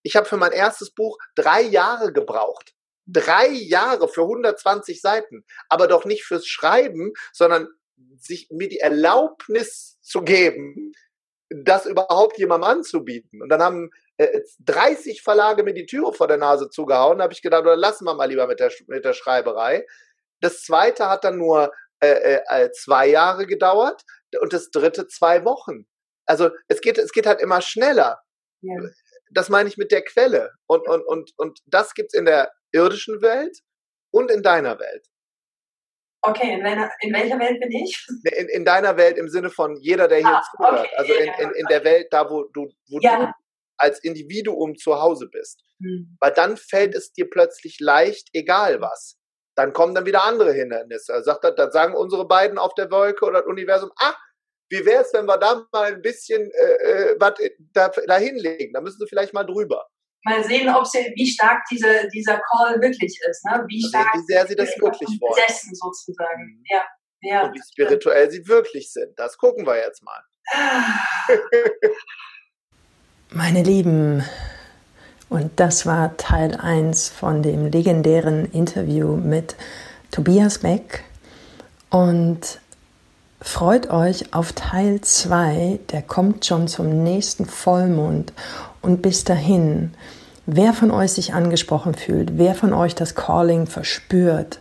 [0.03, 2.73] Ich habe für mein erstes Buch drei Jahre gebraucht.
[3.07, 5.45] Drei Jahre für 120 Seiten.
[5.69, 7.69] Aber doch nicht fürs Schreiben, sondern
[8.17, 10.93] sich mir die Erlaubnis zu geben,
[11.51, 13.43] das überhaupt jemandem anzubieten.
[13.43, 17.19] Und dann haben äh, 30 Verlage mir die Türe vor der Nase zugehauen.
[17.19, 19.87] Da habe ich gedacht, oder lassen wir mal lieber mit der, mit der Schreiberei.
[20.41, 24.03] Das zweite hat dann nur äh, äh, zwei Jahre gedauert
[24.41, 25.87] und das dritte zwei Wochen.
[26.27, 28.21] Also es geht, es geht halt immer schneller.
[28.63, 28.75] Ja.
[29.33, 30.51] Das meine ich mit der Quelle.
[30.67, 33.59] Und, und, und, und das gibt es in der irdischen Welt
[34.13, 35.07] und in deiner Welt.
[36.23, 38.07] Okay, in, deiner, in welcher Welt bin ich?
[38.37, 40.81] In, in deiner Welt im Sinne von jeder, der hier ah, zuhört.
[40.81, 43.27] Okay, also in, in, in der Welt, da wo du, wo ja.
[43.27, 43.33] du
[43.79, 45.63] als Individuum zu Hause bist.
[45.83, 46.17] Hm.
[46.21, 49.17] Weil dann fällt es dir plötzlich leicht, egal was.
[49.57, 51.23] Dann kommen dann wieder andere Hindernisse.
[51.23, 54.15] Sagt, dann sagen unsere beiden auf der Wolke oder das Universum, ah,
[54.71, 57.35] wie wäre es, wenn wir da mal ein bisschen äh, äh was
[57.73, 58.73] da, da hinlegen?
[58.73, 59.87] Da müssen Sie vielleicht mal drüber.
[60.25, 63.65] Mal sehen, ob sie, wie stark diese, dieser Call wirklich ist, ne?
[63.69, 65.35] wie stark also wie sehr sie das wirklich wollen.
[65.35, 66.43] Besessen sozusagen.
[66.43, 66.65] Mhm.
[66.71, 66.85] Ja,
[67.23, 67.45] ja.
[67.45, 69.19] Und wie spirituell sie wirklich sind.
[69.19, 70.23] Das gucken wir jetzt mal.
[73.31, 74.25] Meine Lieben,
[75.31, 79.55] und das war Teil 1 von dem legendären Interview mit
[80.11, 81.05] Tobias Beck.
[81.89, 82.61] Und
[83.43, 88.35] Freut euch auf Teil 2, der kommt schon zum nächsten Vollmond.
[88.83, 89.95] Und bis dahin,
[90.45, 94.61] wer von euch sich angesprochen fühlt, wer von euch das Calling verspürt,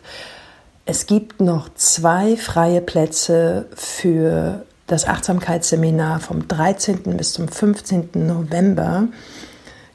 [0.85, 7.17] es gibt noch zwei freie Plätze für das Achtsamkeitsseminar vom 13.
[7.17, 8.11] bis zum 15.
[8.13, 9.07] November,